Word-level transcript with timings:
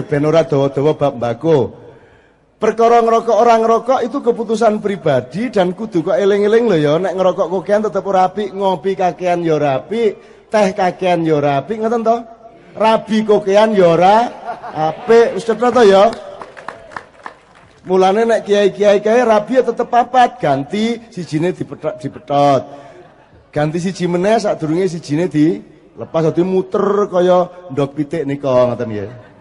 ben 0.00 0.24
ora 0.24 0.48
dawa-dawa 0.48 0.96
bab 0.96 1.20
mbako. 1.20 1.58
Perkara 2.56 3.02
ngerokok 3.02 3.36
orang 3.36 3.60
ngerokok 3.66 4.00
itu 4.06 4.18
keputusan 4.22 4.78
pribadi 4.78 5.50
dan 5.50 5.74
kudu 5.74 6.06
kok 6.06 6.14
eling-eling 6.14 6.70
lho 6.70 6.78
ya 6.78 6.92
nek 6.94 7.18
ngerokok 7.18 7.50
kokean 7.50 7.82
tetep 7.84 8.06
ora 8.06 8.30
apik, 8.30 8.54
ngopi 8.54 8.94
kakean 8.94 9.42
ya 9.42 9.58
ora 9.58 9.82
apik, 9.82 10.10
teh 10.46 10.70
kakean 10.70 11.26
ya 11.26 11.42
ora 11.42 11.58
apik, 11.58 11.82
ngoten 11.82 12.06
to? 12.06 12.16
Rabi 12.78 13.18
kokean 13.26 13.74
ya 13.74 13.98
ora 13.98 14.16
apik, 14.72 15.34
wis 15.34 15.44
to 15.44 15.82
ya. 15.82 16.08
Mulane 17.82 18.22
nek 18.22 18.46
kiai-kiai 18.46 19.02
kae 19.02 19.26
rabi 19.26 19.58
ya 19.58 19.66
tetep 19.66 19.90
papat, 19.90 20.38
ganti 20.38 21.02
sijine 21.10 21.50
dipetot 21.50 21.98
dipetot. 21.98 22.62
Ganti 23.50 23.82
siji 23.82 24.06
meneh 24.06 24.38
sadurunge 24.38 24.86
sijine 24.86 25.26
di 25.26 25.58
lepas 25.98 26.30
dadi 26.30 26.46
muter 26.46 27.10
kaya 27.10 27.68
ndok 27.74 27.90
pitik 27.98 28.22
nika 28.22 28.70
ngoten 28.70 28.88
ya. 28.94 29.31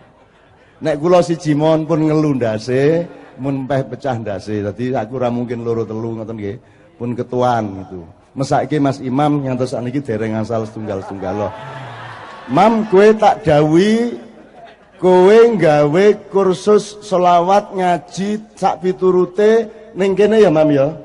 Nek 0.82 0.98
kula 0.98 1.22
siji 1.22 1.54
mon 1.54 1.86
pun 1.86 2.10
ngelu 2.10 2.42
ndase, 2.42 3.06
mun 3.38 3.70
peh 3.70 3.86
pecah 3.86 4.18
ndase. 4.18 4.66
Dadi 4.66 4.90
aku 4.98 5.22
ora 5.22 5.30
mungkin 5.30 5.62
loro 5.62 5.86
telu 5.86 6.18
ngoten 6.18 6.34
nggih. 6.34 6.58
Pun 6.98 7.14
ketuan 7.14 7.86
gitu. 7.86 8.02
Mesake 8.34 8.82
Mas 8.82 8.98
Imam 8.98 9.46
yang 9.46 9.54
terus 9.60 9.78
niki 9.78 10.02
dereng 10.02 10.42
asal 10.42 10.66
setunggal-setunggal 10.66 11.36
loh. 11.38 11.54
Mam 12.50 12.90
kue 12.90 13.14
tak 13.14 13.46
dawi 13.46 14.18
kowe 14.98 15.38
nggawe 15.54 16.06
kursus 16.34 16.98
selawat 17.06 17.78
ngaji 17.78 18.42
sak 18.58 18.82
piturute 18.82 19.70
ning 19.94 20.18
kene 20.18 20.42
ya 20.42 20.50
Mam 20.50 20.70
ya. 20.74 20.98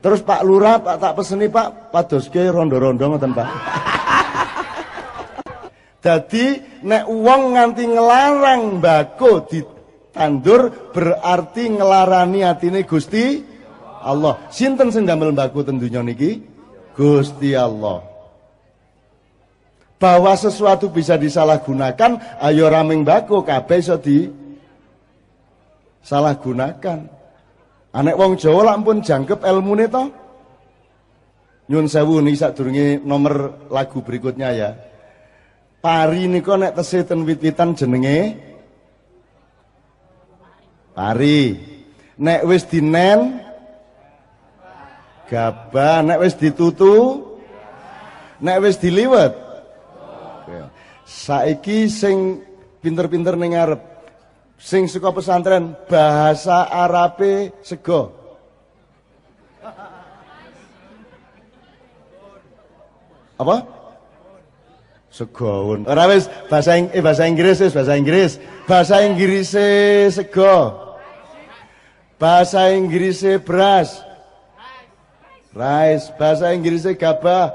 Terus 0.00 0.24
Pak 0.24 0.40
Lurah 0.48 0.80
Pak 0.80 0.96
tak 0.96 1.12
peseni 1.12 1.52
Pak 1.52 1.92
padoske 1.92 2.40
rondo-rondo 2.48 3.04
ngoten 3.04 3.36
Pak. 3.36 3.48
Jadi 6.04 6.60
nek 6.84 7.08
uang 7.08 7.56
nganti 7.56 7.88
ngelarang 7.88 8.76
mbako 8.76 9.48
ditandur 9.48 10.92
berarti 10.92 11.72
ngelarani 11.72 12.44
atine 12.44 12.84
Gusti 12.84 13.40
Allah. 14.04 14.36
Sinten 14.52 14.92
sing 14.92 15.08
damel 15.08 15.32
mbako 15.32 15.64
ten 15.64 15.80
donya 15.80 16.04
niki? 16.04 16.44
Gusti 16.92 17.56
Allah. 17.56 18.04
Bahwa 19.96 20.36
sesuatu 20.36 20.92
bisa 20.92 21.16
disalahgunakan, 21.16 22.36
ayo 22.36 22.68
raming 22.68 23.08
mbako 23.08 23.40
kabeh 23.40 23.80
iso 23.80 23.96
di 23.96 24.28
salahgunakan. 26.04 27.00
Anek 27.96 28.18
wong 28.20 28.36
Jawa 28.36 28.76
lampun 28.76 29.00
jangkep 29.00 29.40
ilmune 29.40 29.88
to. 29.88 30.04
Nyun 31.72 31.88
sewu 31.88 32.20
nih 32.20 32.36
sadurunge 32.36 33.00
nomor 33.00 33.64
lagu 33.72 34.04
berikutnya 34.04 34.52
ya. 34.52 34.70
Pari 35.84 36.24
nika 36.24 36.56
nek 36.56 36.80
tesih 36.80 37.04
ten 37.04 37.28
wit-witan 37.28 37.76
jenenge 37.76 38.40
Pari. 40.96 41.60
Nek 42.16 42.40
wis 42.48 42.64
dinen 42.64 43.42
gabah, 45.28 46.00
nek 46.00 46.24
wis 46.24 46.38
ditutu 46.40 47.20
nek 48.40 48.64
wis 48.64 48.80
diliwet. 48.80 49.36
Saiki 51.04 51.92
sing 51.92 52.40
pinter-pinter 52.80 53.36
ning 53.36 53.52
sing 54.56 54.88
suka 54.88 55.12
pesantren 55.12 55.76
bahasa 55.84 56.64
Arabe 56.64 57.52
sego. 57.60 58.08
Apa? 63.36 63.73
Sego. 65.14 65.78
Ora 65.86 66.10
wis 66.10 66.26
bahasa 66.50 66.74
eh, 66.74 66.98
bahasa 66.98 67.30
Inggris 67.30 67.62
wis 67.62 67.70
bahasa 67.70 67.94
Inggris. 67.94 68.42
Bahasa 68.66 69.06
Inggris 69.06 69.54
sego. 70.10 70.74
Bahasa 72.18 72.74
Inggris 72.74 73.22
beras. 73.46 74.02
Rice. 75.54 76.10
Bahasa 76.18 76.50
Inggris 76.50 76.82
gabah. 76.98 77.54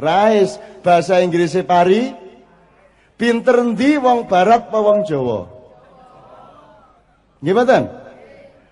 Rice. 0.00 0.56
Bahasa 0.80 1.20
Inggris 1.20 1.52
pari. 1.68 2.16
Pinter 3.20 3.60
ndi 3.60 4.00
wong 4.00 4.24
barat 4.24 4.72
apa 4.72 4.78
wong 4.80 5.04
Jawa? 5.04 5.44
Nggih 7.44 7.54
mboten? 7.54 7.82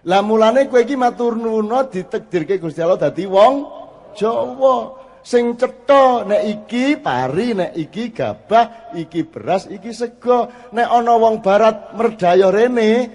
Lah 0.08 0.24
mulane 0.24 0.66
kowe 0.66 0.80
iki 0.80 0.96
matur 0.96 1.36
nuwun 1.36 1.68
ditakdirke 1.92 2.56
Gusti 2.56 2.80
Allah 2.80 2.98
dadi 2.98 3.28
wong 3.28 3.68
Jawa 4.16 5.01
sing 5.22 5.54
cetha 5.54 6.26
nek 6.26 6.42
iki 6.42 6.98
pari 6.98 7.54
nek 7.54 7.72
iki 7.78 8.10
gabah 8.10 8.94
iki 8.98 9.22
beras 9.26 9.70
iki 9.70 9.90
sego 9.94 10.50
nek 10.74 10.88
ana 10.90 11.14
wong 11.18 11.42
barat 11.42 11.94
merdaya 11.94 12.50
rene 12.50 13.10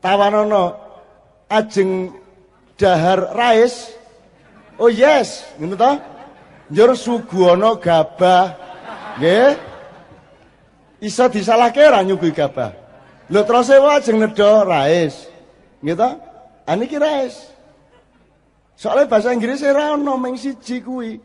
tawanono 0.00 0.64
ajeng 1.48 2.12
dahar 2.76 3.32
rais 3.36 3.92
oh 4.76 4.92
yes 4.92 5.44
ngono 5.60 5.76
to 5.76 5.92
njur 6.72 6.90
suguhana 6.96 7.76
gabah 7.76 8.62
nggih? 9.20 9.52
Iso 11.02 11.26
disalahke 11.28 11.82
ora 11.82 12.00
nyuguhi 12.00 12.32
gabah. 12.32 12.72
Lho 13.28 13.42
terus 13.44 13.68
ajeng 13.68 14.16
nedha 14.22 14.64
rais 14.64 15.28
nggih 15.84 15.96
to 15.98 16.08
aniki 16.64 16.96
rais 16.96 17.51
Soalnya 18.76 19.08
bahasa 19.08 19.30
Inggris 19.30 19.62
ora 19.62 19.94
ono 19.94 20.16
meng 20.18 20.34
siji 20.34 20.82
kuwi. 20.82 21.20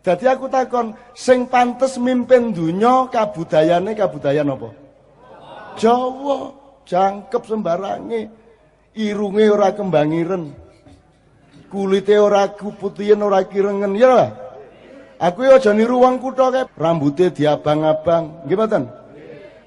Dadi 0.00 0.24
aku 0.24 0.48
takon, 0.48 0.96
sing 1.12 1.44
pantes 1.44 2.00
mimpin 2.00 2.56
dunya 2.56 3.12
kabudayane 3.12 3.92
kabudayan 3.92 4.48
apa? 4.48 4.72
Jawa, 5.76 6.56
jangkep 6.88 7.42
sembarange. 7.44 8.22
Irunge 8.96 9.44
ora 9.52 9.76
kembangiren. 9.76 10.50
Kulite 11.70 12.16
ora 12.18 12.50
kuputihen 12.50 13.22
ora 13.22 13.46
kirengen 13.46 13.94
ya 13.94 14.08
lah. 14.10 14.30
Aku 15.20 15.44
ya 15.44 15.60
aja 15.60 15.76
niru 15.76 16.00
wong 16.00 16.16
kutha 16.16 16.48
kae, 16.48 16.64
rambuté 16.80 17.28
diabang-abang. 17.28 18.48
Nggih 18.48 18.56
mboten? 18.56 18.84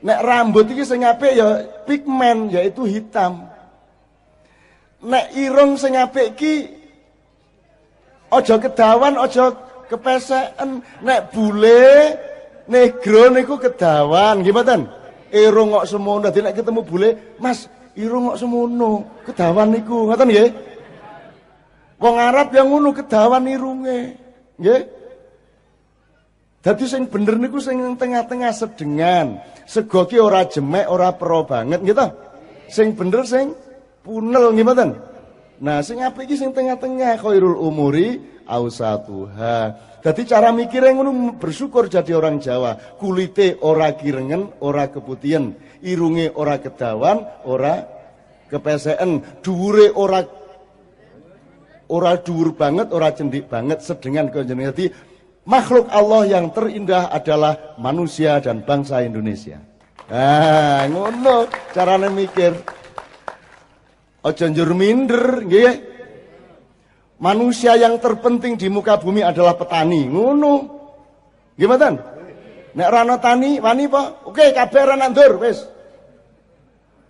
Nek 0.03 0.19
rambut 0.19 0.67
iki 0.67 0.83
sing 0.83 1.05
apik 1.05 1.31
ya 1.31 1.63
pigmen 1.87 2.49
yaitu 2.51 2.83
hitam. 2.89 3.47
Nek 5.05 5.31
irung 5.37 5.79
sing 5.79 5.95
apik 5.95 6.35
iki 6.35 6.82
Ojo 8.33 8.55
kedawan, 8.57 9.13
ojo 9.21 9.53
kepeseken. 9.85 10.81
Nek 11.05 11.29
bule 11.29 12.17
negro 12.65 13.29
niku 13.29 13.61
kedawan, 13.61 14.41
gimana? 14.41 14.89
Irung 15.29 15.77
kok 15.77 15.85
semono. 15.85 16.25
Dadi 16.25 16.41
nek 16.41 16.57
ketemu 16.57 16.81
bule, 16.81 17.09
Mas, 17.37 17.69
irung 17.93 18.33
kok 18.33 18.41
semono. 18.41 19.21
Kedawan 19.21 19.69
niku, 19.69 20.09
ngoten 20.09 20.29
nggih? 20.33 20.49
Wong 22.01 22.15
Arab 22.17 22.49
yang 22.57 22.73
ngono 22.73 22.89
kedawan 22.91 23.45
irunge. 23.45 24.17
Nggih? 24.57 24.81
Dadi 26.63 26.85
sing 26.89 27.05
bener 27.11 27.37
niku 27.37 27.61
sing 27.61 27.77
tengah-tengah 27.99 28.51
sedengan. 28.55 29.37
Sego 29.69 30.09
ki 30.09 30.17
ora 30.19 30.43
jemek, 30.49 30.89
ora 30.89 31.13
pro 31.15 31.45
banget, 31.45 31.85
gitu. 31.85 32.07
Sing 32.71 32.97
bener 32.97 33.23
sing 33.29 33.53
punel 34.01 34.51
gimana? 34.57 35.12
Nah, 35.61 35.85
sing 35.85 36.01
apik 36.01 36.25
iki 36.25 36.35
sing 36.39 36.49
tengah-tengah 36.49 37.21
khairul 37.21 37.59
umuri 37.61 38.17
ausatuha. 38.47 39.75
Jadi 40.03 40.27
cara 40.27 40.51
mikirnya 40.51 40.99
ngono 40.99 41.39
bersyukur 41.39 41.87
jadi 41.87 42.11
orang 42.19 42.41
Jawa. 42.43 42.75
Kulite 42.99 43.55
ora 43.63 43.95
kirengen, 43.95 44.51
ora 44.59 44.91
keputihan, 44.91 45.55
irunge 45.79 46.27
ora 46.35 46.59
kedawan, 46.59 47.23
ora 47.47 47.87
kepeseen, 48.51 49.23
dhuwure 49.39 49.95
ora 49.95 50.27
ora 51.87 52.19
dhuwur 52.19 52.51
banget, 52.57 52.91
ora 52.91 53.15
cendik 53.15 53.47
banget, 53.47 53.79
sedengan 53.79 54.27
kenjenengan. 54.27 54.75
Jadi 54.75 54.91
makhluk 55.47 55.87
Allah 55.87 56.27
yang 56.27 56.51
terindah 56.51 57.07
adalah 57.07 57.79
manusia 57.79 58.43
dan 58.43 58.59
bangsa 58.67 59.07
Indonesia. 59.07 59.63
Ah, 60.11 60.83
ngono 60.91 61.47
carane 61.71 62.11
mikir. 62.11 62.82
Ojo 64.23 64.45
njur 64.47 64.71
minder, 64.71 65.43
nggih. 65.43 65.73
Manusia 67.19 67.75
yang 67.75 67.99
terpenting 67.99 68.55
di 68.55 68.67
muka 68.71 68.95
bumi 68.99 69.19
adalah 69.19 69.55
petani. 69.59 70.07
Ngono. 70.07 70.53
Gimana? 71.59 71.91
Nek 72.73 72.89
rano 72.89 73.15
tani 73.21 73.61
wani 73.61 73.85
apa? 73.85 74.25
Oke, 74.25 74.49
kabeh 74.49 74.83
ra 74.83 74.95
nandur 74.97 75.37
wis. 75.37 75.61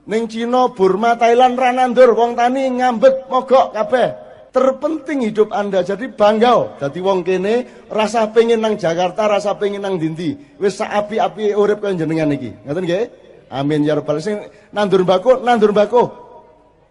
Ning 0.03 0.27
Cina, 0.27 0.67
Burma, 0.75 1.15
Thailand 1.15 1.55
ra 1.55 1.71
nandur, 1.71 2.11
wong 2.11 2.35
tani 2.35 2.67
ngambet 2.67 3.31
mogok 3.31 3.71
kabeh. 3.71 4.07
Terpenting 4.53 5.25
hidup 5.25 5.49
Anda 5.49 5.81
jadi 5.81 6.13
bangga. 6.13 6.77
Jadi 6.77 6.99
wong 7.01 7.25
kene 7.25 7.87
rasa 7.89 8.29
pengen 8.29 8.61
nang 8.61 8.77
Jakarta, 8.77 9.25
rasa 9.25 9.57
pengen 9.57 9.81
nang 9.81 9.97
dindi. 9.97 10.37
Wis 10.61 10.77
sak 10.77 10.93
api-api 10.93 11.57
urip 11.57 11.81
kaya 11.81 11.97
jenengan 11.97 12.29
iki. 12.29 12.53
Ngoten 12.61 12.85
nggih? 12.85 13.03
Amin 13.49 13.81
ya 13.81 13.97
rabbal 13.97 14.21
alamin. 14.21 14.49
Nandur 14.69 15.01
mbako, 15.01 15.41
nandur 15.41 15.73
mbako. 15.73 16.22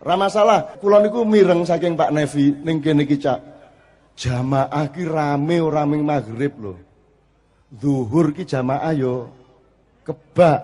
Ra 0.03 0.19
masalah, 0.19 0.83
kula 0.83 0.99
niku 0.99 1.23
mireng 1.23 1.63
saking 1.63 1.95
Pak 1.95 2.11
Nevi 2.11 2.59
ning 2.67 2.83
kene 2.83 3.07
iki 3.07 3.23
Cak. 3.23 3.39
Jamaah 4.19 4.91
ki 4.91 5.07
rame 5.07 5.63
ora 5.63 5.87
ming 5.87 6.03
maghrib 6.03 6.53
lho. 6.59 6.75
Zuhur 7.79 8.35
ki 8.35 8.43
jamaah 8.43 8.93
yo 8.99 9.31
kebak. 10.03 10.61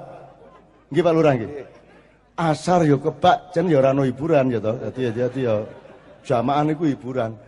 Nggih 0.90 1.02
Pak 1.06 1.14
Lurah 1.14 1.32
nggih. 1.38 1.50
Asar 2.35 2.82
yo 2.82 2.99
kebak 2.99 3.55
jen 3.55 3.70
yo 3.70 3.79
ora 3.79 3.94
hiburan 3.94 4.50
ya 4.50 4.58
toh. 4.58 4.75
Dadi 4.75 5.14
dadi 5.14 5.40
yo 5.46 5.70
jamaah 6.26 6.67
niku 6.67 6.90
hiburan. 6.90 7.38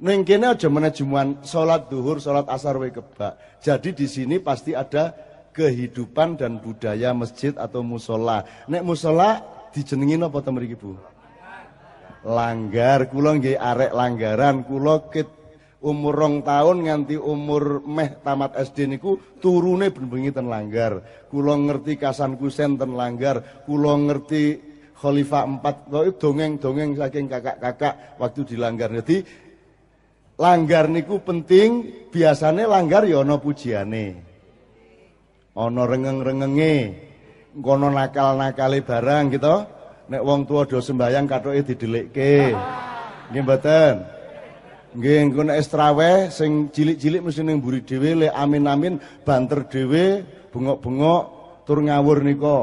Ning 0.00 0.24
kene 0.24 0.56
aja 0.56 0.72
manajemen 0.72 1.44
salat 1.44 1.92
duhur, 1.92 2.18
salat 2.24 2.48
asar 2.48 2.80
wae 2.80 2.88
kebak. 2.88 3.36
Jadi 3.60 3.92
di 3.92 4.08
sini 4.08 4.40
pasti 4.40 4.72
ada 4.72 5.12
kehidupan 5.54 6.40
dan 6.40 6.58
budaya 6.58 7.14
masjid 7.14 7.54
atau 7.54 7.84
musola. 7.86 8.42
Nek 8.66 8.82
musola 8.82 9.53
dijenengi 9.74 10.14
napa 10.14 10.38
to 10.38 10.54
mriki 10.54 10.78
Bu? 10.78 10.94
Langgar, 12.24 13.10
kula 13.12 13.36
nggih 13.36 13.58
arek 13.58 13.92
langgaran, 13.92 14.64
kula 14.64 15.10
kit 15.12 15.28
umur 15.84 16.16
rong 16.16 16.40
tahun 16.40 16.88
nganti 16.88 17.20
umur 17.20 17.84
meh 17.84 18.16
tamat 18.24 18.56
SD 18.56 18.88
niku 18.96 19.20
turune 19.42 19.92
ben-bengi 19.92 20.32
ten 20.32 20.48
langgar. 20.48 21.04
Kula 21.28 21.52
ngerti 21.60 22.00
Kasan 22.00 22.40
Kusen 22.40 22.80
ten 22.80 22.96
langgar, 22.96 23.66
kula 23.68 23.92
ngerti 24.08 24.72
Khalifah 24.96 25.44
4 25.60 26.16
dongeng-dongeng 26.16 26.96
saking 26.96 27.28
kakak-kakak 27.28 28.16
waktu 28.16 28.40
di 28.48 28.56
langgar. 28.56 28.88
Jadi 28.88 29.20
langgar 30.40 30.88
niku 30.88 31.20
penting, 31.20 31.92
biasanya 32.08 32.64
langgar 32.64 33.04
ya 33.04 33.20
ana 33.20 33.36
pujiane. 33.36 34.16
Ana 35.52 35.82
rengeng-rengenge. 35.84 36.74
Kono 37.54 37.86
nakal-nakale 37.86 38.82
barang 38.82 39.24
gitu. 39.30 39.56
Nek 40.10 40.22
wong 40.26 40.44
tua 40.44 40.66
do 40.66 40.82
sembayang 40.82 41.24
kathoke 41.30 41.62
didelikke. 41.62 42.50
Nggih 43.30 43.42
mboten? 43.46 43.94
Nggih 44.94 45.16
engko 45.22 45.40
nek 45.46 45.58
estraweh 45.62 46.34
sing 46.34 46.68
cilik-cilik 46.74 47.22
mesti 47.22 47.42
ning 47.46 47.62
mburi 47.62 47.86
dhewe 47.86 48.26
le 48.26 48.28
amin-amin 48.30 48.98
banter 49.22 49.66
dhewe 49.70 50.26
bengok-bengok 50.50 51.22
tur 51.62 51.78
ngawur 51.82 52.26
nika. 52.26 52.58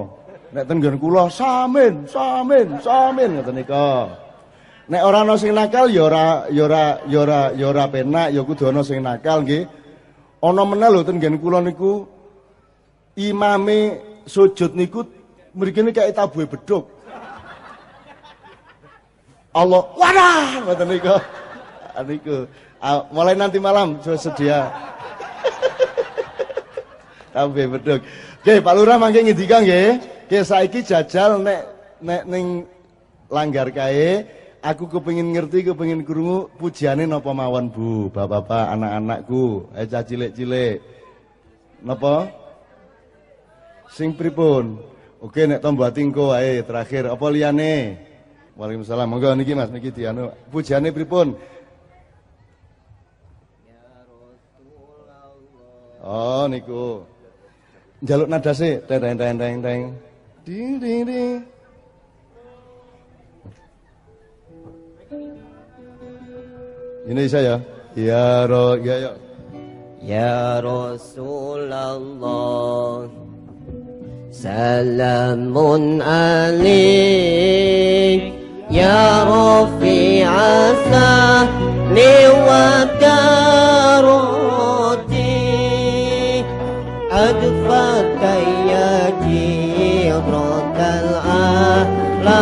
Nek 0.52 0.68
ten 0.68 0.84
kula 1.00 1.32
samin, 1.32 2.08
samin, 2.12 2.84
samin 2.84 3.30
ngoten 3.40 3.56
nika. 3.56 3.88
Nek 4.92 5.02
ora 5.08 5.24
ana 5.24 5.40
sing 5.40 5.56
nakal 5.56 5.88
ya 5.88 6.04
ora 6.12 6.52
ya 6.52 6.68
ora 6.68 6.84
ya 7.08 7.20
ora 7.24 7.42
ya 7.56 7.66
ora 7.72 7.84
penak 7.88 8.28
ya 8.36 8.44
kudu 8.44 8.68
ana 8.68 8.84
sing 8.84 9.00
nakal 9.00 9.48
nggih. 9.48 9.64
Ana 10.44 10.68
meneh 10.68 10.90
lho 10.92 11.08
ten 11.08 11.16
nggen 11.16 11.40
kula 11.40 11.64
niku 11.64 12.04
imame 13.16 14.11
sujud 14.26 14.72
niku 14.74 15.06
mriki 15.56 15.82
kayak 15.92 16.16
tabuhe 16.16 16.48
beduk. 16.48 16.88
Allah, 19.52 19.84
wadah, 20.00 20.64
ngoten 20.64 20.88
niku. 20.88 21.16
Niku. 22.08 22.38
Mulai 23.12 23.36
nanti 23.36 23.60
malam 23.60 24.00
sedia. 24.02 24.72
tabuhe 27.36 27.66
beduk. 27.68 28.00
Oke, 28.42 28.58
Pak 28.58 28.74
Lurah 28.74 28.98
mangke 28.98 29.22
ngendika 29.22 29.62
nggih. 29.62 30.02
Nggih 30.32 30.44
saiki 30.48 30.82
jajal 30.82 31.38
nek 31.44 31.62
nek 32.02 32.24
ning 32.26 32.66
langgar 33.30 33.70
kae 33.70 34.26
aku 34.62 34.88
kepengin 34.88 35.34
ngerti, 35.34 35.66
kepengin 35.66 36.06
krungu 36.06 36.48
pujiane 36.56 37.10
napa 37.10 37.34
mawon 37.34 37.74
Bu, 37.74 38.14
bapak-bapak, 38.14 38.78
anak-anakku, 38.78 39.74
eh 39.74 39.86
cah 39.90 40.06
cilik-cilik. 40.06 40.78
Napa? 41.82 42.30
Sing 43.92 44.16
pripun? 44.16 44.80
Oke 45.20 45.44
nek 45.46 45.60
tombo 45.60 45.84
atingko 45.84 46.32
wae 46.32 46.64
terakhir 46.64 47.12
apa 47.12 47.26
liyane? 47.28 48.00
Waalaikumsalam. 48.56 49.08
Monggo 49.12 49.36
niki 49.36 49.54
Mas 49.54 49.70
niki 49.70 49.92
dianu. 49.92 50.32
Pujiane 50.48 50.96
pripun? 50.96 51.36
Oh 56.02 56.48
niku. 56.50 57.06
Jaluk 58.02 58.32
nada 58.32 58.50
sih, 58.58 58.82
teng 58.90 58.98
teng 58.98 59.38
teng 59.38 59.62
teng. 59.62 59.82
Ding 60.42 60.82
ding 60.82 61.06
ding. 61.06 61.36
Indonesia 67.06 67.40
ya. 67.44 67.56
Ya 67.94 68.48
ro 68.50 68.80
ya 68.80 68.96
ya. 68.98 69.12
Ya 70.02 70.58
Rasulullah 70.64 72.02
سلام 74.32 75.58
عليك. 76.02 77.42
يا 78.72 79.24
رفيع 79.24 80.32
السهل 80.40 81.98
والدرات 82.48 83.52
أدفك 87.12 88.24
يا 88.72 89.14
جيرة 89.28 90.76
العالمين 92.00 92.42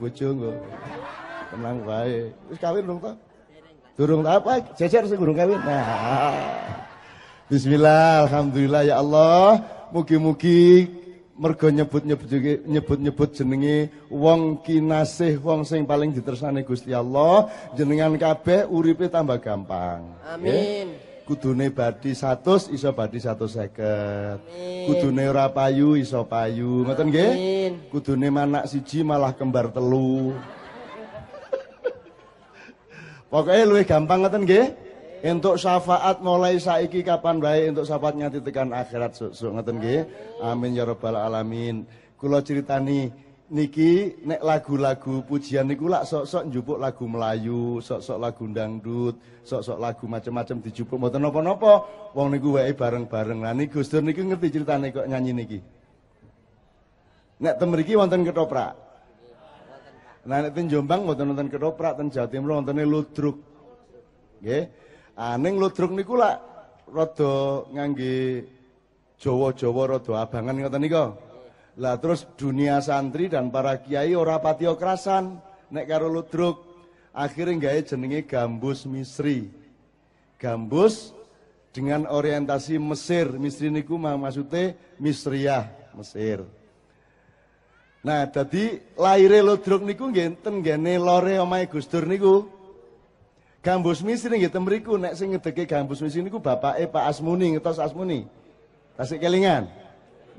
bojo 0.00 0.26
engko. 0.32 0.50
Tenang 1.52 1.78
wae. 1.84 2.32
Wis 2.48 2.56
kawin 2.56 2.88
dong 2.88 3.00
ta? 3.04 3.12
Durung 4.00 4.24
apa? 4.24 4.64
Jejer 4.80 5.04
sing 5.04 5.20
durung 5.20 5.36
kawin. 5.36 5.60
Nah. 5.60 6.32
Bismillah, 7.52 8.24
alhamdulillah 8.24 8.82
ya 8.88 8.96
Allah. 9.04 9.60
Mugi-mugi 9.92 10.88
mergo 11.40 11.68
nyebut-nyebut 11.72 12.28
nyebut-nyebut 12.68 13.28
jenenge 13.32 13.88
wong 14.12 14.60
kinasih 14.60 15.40
wong 15.40 15.64
sing 15.64 15.88
paling 15.88 16.12
ditersane 16.12 16.62
Gusti 16.62 16.92
Allah, 16.92 17.48
jenengan 17.72 18.12
kabeh 18.14 18.68
uripe 18.68 19.08
tambah 19.08 19.40
gampang. 19.40 20.04
Amin. 20.28 20.94
Yeah? 20.94 21.09
Kudune 21.30 21.70
badi 21.70 22.10
100 22.10 22.74
iso 22.74 22.90
badi 22.90 23.22
150. 23.22 24.90
Kudune 24.90 25.22
ora 25.30 25.46
payu 25.46 25.94
iso 25.94 26.26
payu. 26.26 26.82
Ngoten 26.82 27.06
nggih? 27.06 27.30
Kudune 27.94 28.34
manak 28.34 28.66
siji 28.66 29.06
malah 29.06 29.30
kembar 29.30 29.70
telu. 29.70 30.34
Pokoknya 33.30 33.62
luwih 33.62 33.86
gampang 33.86 34.26
ngoten 34.26 34.42
nggih? 34.42 34.66
Untuk 35.20 35.54
syafaat 35.54 36.18
mulai 36.18 36.58
saiki 36.58 37.06
kapan 37.06 37.38
baik 37.38 37.76
untuk 37.76 37.86
syafaat 37.86 38.18
nganti 38.18 38.42
tekan 38.42 38.74
akhirat 38.74 39.14
susuk 39.14 39.54
ngoten 39.54 39.78
nggih. 39.78 40.02
Amin 40.42 40.74
ya 40.74 40.82
rabbal 40.82 41.14
alamin. 41.14 41.86
Kula 42.18 42.42
critani 42.42 43.06
niki 43.50 44.22
nek 44.22 44.40
lagu-lagu 44.46 45.26
pujian 45.26 45.66
niku 45.66 45.90
lak 45.90 46.06
sok-sok 46.06 46.46
njupuk 46.46 46.78
lagu 46.78 47.04
Melayu, 47.10 47.82
sok-sok 47.82 48.18
lagu 48.22 48.46
dangdut, 48.46 49.18
sok-sok 49.42 49.78
lagu 49.82 50.06
macam-macam 50.06 50.56
dijupuk 50.62 50.96
mboten 50.96 51.18
napa-napa. 51.18 51.72
Wong 52.14 52.30
niku 52.30 52.54
wae 52.54 52.70
bareng-bareng. 52.70 53.42
Lah 53.42 53.52
niki 53.52 53.74
Gus 53.74 53.90
Dur 53.90 54.06
niku 54.06 54.22
ngerti 54.22 54.54
ceritane 54.54 54.94
kok 54.94 55.06
nyanyi 55.10 55.32
niki. 55.34 55.58
Nek 57.42 57.58
tem 57.58 57.68
mriki 57.74 57.98
wonten 57.98 58.22
ketoprak. 58.22 58.72
Nah 60.30 60.38
nek 60.46 60.54
ten 60.54 60.70
Jombang 60.70 61.02
wonten 61.02 61.34
wonten 61.34 61.50
ketoprak, 61.50 61.98
ten 61.98 62.06
Jawa 62.06 62.30
Timur 62.30 62.54
wontene 62.54 62.86
ludruk. 62.86 63.36
Nggih. 64.40 64.64
Ah 65.18 65.34
ning 65.34 65.58
ludruk 65.58 65.90
niku 65.90 66.14
lak 66.14 66.38
rada 66.86 67.66
ngangge 67.74 68.46
Jawa-Jawa 69.20 69.82
rada 69.98 70.12
abangan 70.22 70.54
ngoten 70.54 70.82
niku. 70.86 71.29
Lah 71.78 72.00
terus 72.02 72.26
dunia 72.34 72.82
santri 72.82 73.30
dan 73.30 73.54
para 73.54 73.78
kiai 73.78 74.16
ora 74.18 74.42
pati 74.42 74.66
kerasan 74.66 75.38
nek 75.70 75.86
karo 75.86 76.10
ludruk. 76.10 76.66
Akhirnya 77.14 77.70
gawe 77.70 77.80
jenenge 77.82 78.26
gambus 78.26 78.86
misri. 78.86 79.50
Gambus 80.38 81.14
dengan 81.70 82.06
orientasi 82.06 82.78
Mesir. 82.78 83.30
Misri 83.38 83.70
niku 83.70 83.98
maksudnya 83.98 84.74
Misriyah, 84.98 85.94
Mesir. 85.94 86.46
Nah, 88.00 88.24
jadi 88.32 88.80
lahir 88.96 89.44
ludruk 89.44 89.84
niku 89.84 90.08
nggih 90.08 90.40
ten 90.40 90.64
gene 90.64 90.96
lore 90.96 91.36
omahe 91.36 91.68
Gus 91.68 91.84
Dur 91.84 92.08
niku. 92.08 92.48
Gambus 93.60 94.00
misri 94.00 94.40
nggih 94.40 94.48
ten 94.48 94.64
mriku 94.64 94.96
nek 94.96 95.12
sing 95.20 95.36
ngedeke 95.36 95.68
gambus 95.68 96.00
misri 96.00 96.24
niku 96.24 96.40
bapake 96.40 96.88
Pak 96.88 97.04
Asmuni, 97.12 97.52
ngetos 97.52 97.76
Asmuni. 97.76 98.24
Tasik 98.96 99.20
kelingan. 99.20 99.68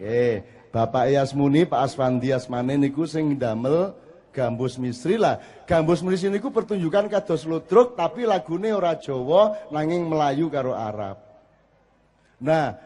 Nggih. 0.01 0.60
Bapak 0.71 1.11
Yasmuni, 1.11 1.67
Pak 1.67 1.83
Asfandi 1.83 2.31
Asmane 2.31 2.79
niku 2.79 3.03
sing 3.03 3.35
damel 3.35 3.91
Gambus 4.31 4.79
Misri 4.79 5.19
lah. 5.19 5.43
Gambus 5.67 5.99
Misri 5.99 6.31
niku 6.31 6.47
pertunjukan 6.47 7.11
kados 7.11 7.43
ludruk 7.43 7.99
tapi 7.99 8.23
lagune 8.23 8.71
ora 8.71 8.95
Jawa 8.95 9.67
nanging 9.67 10.07
Melayu 10.07 10.47
karo 10.47 10.71
Arab. 10.71 11.19
Nah, 12.39 12.79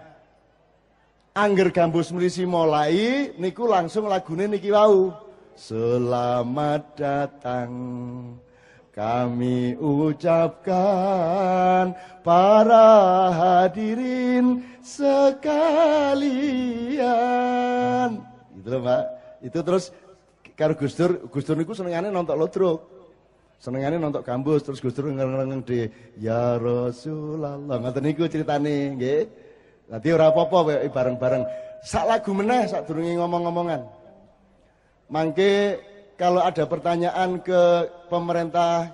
angger 1.38 1.70
Gambus 1.70 2.10
Misri 2.10 2.50
mulai 2.50 3.38
niku 3.38 3.70
langsung 3.70 4.10
lagune 4.10 4.50
niki 4.50 4.74
wau. 4.74 5.14
Selamat 5.56 6.98
datang 7.00 7.72
kami 8.92 9.76
ucapkan 9.80 10.74
para 12.26 12.88
hadirin 13.32 14.75
sekalian. 14.86 16.22
Gitu 18.62 18.70
loh, 18.70 18.80
Mbak. 18.86 19.04
Itu 19.42 19.66
terus 19.66 19.90
karo 20.54 20.78
Gus 20.78 20.94
Dur, 20.94 21.26
Gus 21.34 21.42
Dur 21.50 21.58
niku 21.58 21.74
senengane 21.74 22.14
nonton 22.14 22.38
lodruk. 22.38 22.94
Senengane 23.58 23.98
nonton 23.98 24.22
gambus 24.22 24.62
terus 24.62 24.78
Gus 24.78 24.94
Dur 24.94 25.10
ngereng 25.10 25.66
di 25.66 25.90
ya 26.22 26.62
Rasulullah. 26.62 27.58
Ngoten 27.58 28.04
niku 28.06 28.30
ceritane, 28.30 28.94
nggih. 28.94 29.26
Nanti 29.90 30.08
ora 30.14 30.30
apa-apa 30.30 30.90
bareng-bareng. 30.90 31.44
Sak 31.86 32.06
lagu 32.10 32.34
meneh 32.34 32.66
sak 32.66 32.90
durunge 32.90 33.14
ngomong-ngomongan. 33.18 33.86
Mangke 35.14 35.78
kalau 36.18 36.42
ada 36.42 36.66
pertanyaan 36.66 37.38
ke 37.46 37.86
pemerintah 38.10 38.90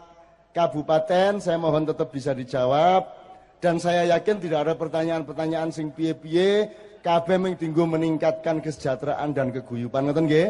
kabupaten, 0.51 1.39
saya 1.39 1.55
mohon 1.55 1.87
tetap 1.87 2.11
bisa 2.11 2.35
dijawab. 2.35 3.20
Dan 3.61 3.77
saya 3.77 4.09
yakin 4.17 4.41
tidak 4.41 4.65
ada 4.65 4.73
pertanyaan-pertanyaan 4.73 5.69
sing 5.69 5.93
piye-piye, 5.93 6.65
kabeh 7.05 7.37
ming 7.37 7.53
meningkatkan 7.85 8.57
kesejahteraan 8.57 9.37
dan 9.37 9.53
keguyupan 9.53 10.09
ngoten 10.09 10.25
nggih. 10.25 10.49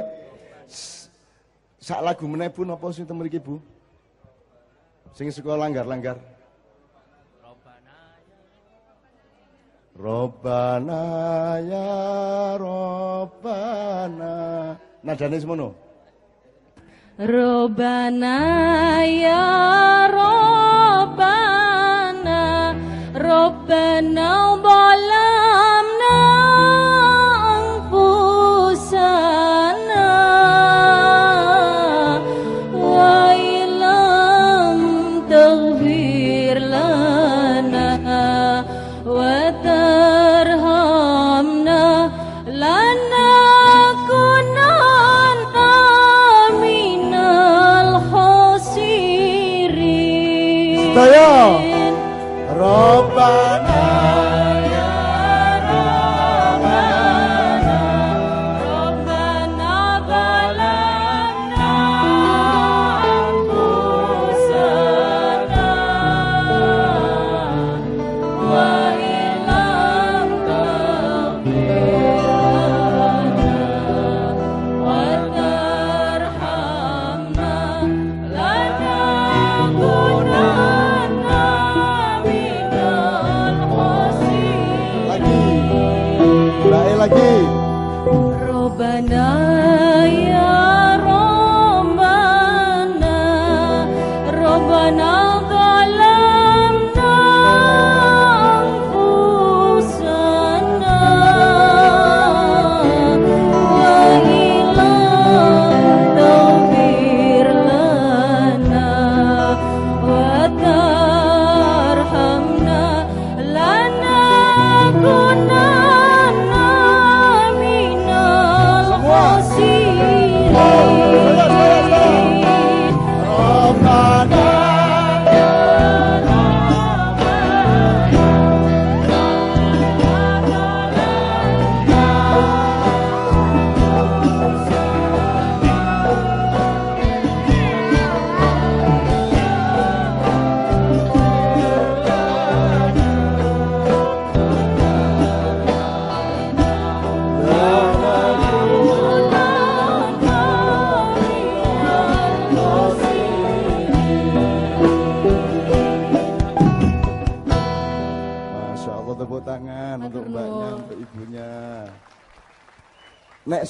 Sak 1.81 1.99
lagu 1.99 2.23
meneh 2.23 2.47
Bu 2.47 2.63
napa 2.63 2.87
sing 2.95 3.03
temen 3.03 3.27
Bu? 3.43 3.59
Sing 5.11 5.27
sekolah 5.27 5.67
langgar-langgar. 5.67 6.15
Robana 9.91 11.59
ya 11.67 12.55
Robana. 12.55 14.35
Nadane 15.03 15.35
semono. 15.35 15.75
Robana 17.19 18.39
ya 19.03 19.43
Robana 20.07 21.70
Robana 23.21 24.57
balamna 24.63 25.30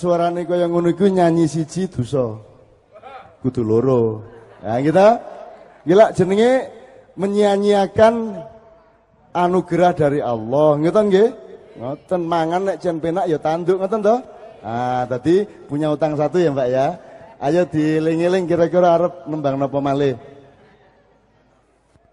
suarane 0.02 0.50
kaya 0.50 0.66
ngono 0.66 0.90
iku 0.90 1.06
nyanyi 1.06 1.46
siji 1.46 1.86
dosa. 1.86 2.42
Kudu 3.46 3.62
loro. 3.62 4.26
Nah, 4.66 4.82
kita 4.82 5.08
gila 5.86 6.10
jenenge 6.18 6.70
menyanyiakan 7.14 8.42
anugerah 9.34 9.94
dari 9.94 10.20
Allah. 10.22 10.82
Ngoten 10.82 11.06
nggih? 11.10 11.30
Ngoten 11.78 12.22
mangan 12.26 12.62
nek 12.66 12.78
jen 12.82 12.98
penak 12.98 13.30
ya 13.30 13.38
tanduk 13.38 13.78
ngoten 13.78 14.02
to? 14.02 14.16
Ah, 14.62 15.06
tadi 15.10 15.46
punya 15.70 15.90
utang 15.90 16.14
satu 16.14 16.38
ya, 16.38 16.54
Mbak 16.54 16.70
ya. 16.70 16.88
Ayo 17.42 17.66
dieling-eling 17.66 18.46
kira-kira 18.46 18.94
arep 18.98 19.26
nembang 19.26 19.58
napa 19.58 19.82
malih. 19.82 20.14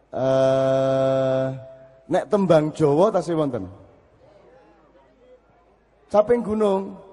Eh, 0.08 1.44
nek 2.08 2.24
tembang 2.32 2.72
Jawa 2.72 3.12
tasih 3.12 3.36
wonten. 3.36 3.68
Caping 6.08 6.40
gunung. 6.40 7.07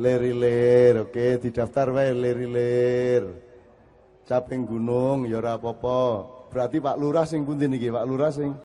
Lir-lir, 0.00 1.04
oke, 1.04 1.44
didaftar 1.44 1.92
wae 1.92 2.16
lir-lir. 2.16 3.24
Caping 4.24 4.64
gunung 4.64 5.28
ya 5.28 5.44
ora 5.44 5.60
apa-apa. 5.60 6.00
Berarti 6.48 6.80
Pak 6.80 6.96
Lurah 6.96 7.28
sing 7.28 7.44
pundi 7.44 7.68
niki, 7.68 7.92
Pak 7.92 8.06
Lurah 8.08 8.32
sing 8.32 8.56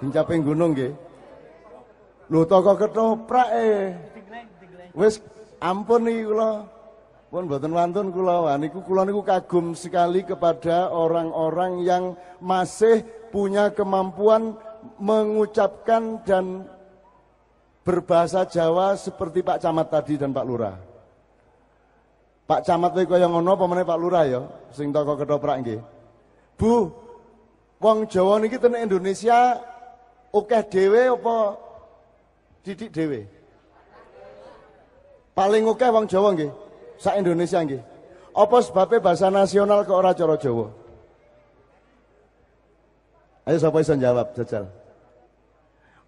sing 0.00 0.08
caping 0.08 0.40
gunung 0.40 0.72
nggih. 0.72 0.96
Lho 2.32 2.40
toko 2.48 2.72
ketoprak 2.78 3.50
eh. 3.52 3.92
Wis 4.96 5.20
ampun 5.60 6.08
niki 6.08 6.24
kula. 6.24 6.64
Pun 7.28 7.44
mboten 7.44 7.74
wantun 7.76 8.08
kula. 8.08 8.56
Niku 8.56 8.80
kula 8.80 9.04
niku 9.04 9.20
kagum 9.20 9.76
sekali 9.76 10.24
kepada 10.24 10.88
orang-orang 10.88 11.84
yang 11.84 12.04
masih 12.40 13.04
punya 13.28 13.70
kemampuan 13.76 14.56
mengucapkan 14.96 16.22
dan 16.24 16.64
berbahasa 17.84 18.44
Jawa 18.44 18.96
seperti 18.96 19.40
Pak 19.40 19.60
Camat 19.60 19.88
tadi 19.88 20.20
dan 20.20 20.30
Pak 20.36 20.46
Lurah. 20.46 20.76
Pak 22.44 22.66
Camat 22.66 22.90
kowe 22.92 23.06
kaya 23.06 23.30
ngono 23.30 23.54
apa 23.54 23.64
Pak 23.64 24.00
Lurah 24.00 24.24
ya 24.26 24.40
sing 24.74 24.90
toko 24.90 25.14
ketoprak 25.14 25.62
nggih. 25.62 25.80
Bu, 26.58 26.90
wong 27.78 28.10
Jawa 28.10 28.42
niki 28.42 28.58
ten 28.58 28.76
Indonesia 28.76 29.56
akeh 30.34 30.62
dhewe 30.66 31.14
apa 31.14 31.36
didik 32.66 32.90
dhewe? 32.90 33.24
Paling 35.32 35.62
akeh 35.64 35.88
wong 35.94 36.04
Jawa 36.10 36.34
nggih. 36.34 36.52
Sak 37.00 37.16
Indonesia 37.16 37.62
nggih. 37.62 37.80
Apa 38.36 38.56
sebabnya 38.62 39.02
bahasa 39.02 39.32
nasional 39.32 39.82
kok 39.86 39.96
ora 39.96 40.12
cara 40.12 40.36
Jawa? 40.36 40.68
Ayo 43.48 43.56
sapa 43.56 43.82
iso 43.82 43.96
jawab 43.96 44.36
jajal. 44.36 44.79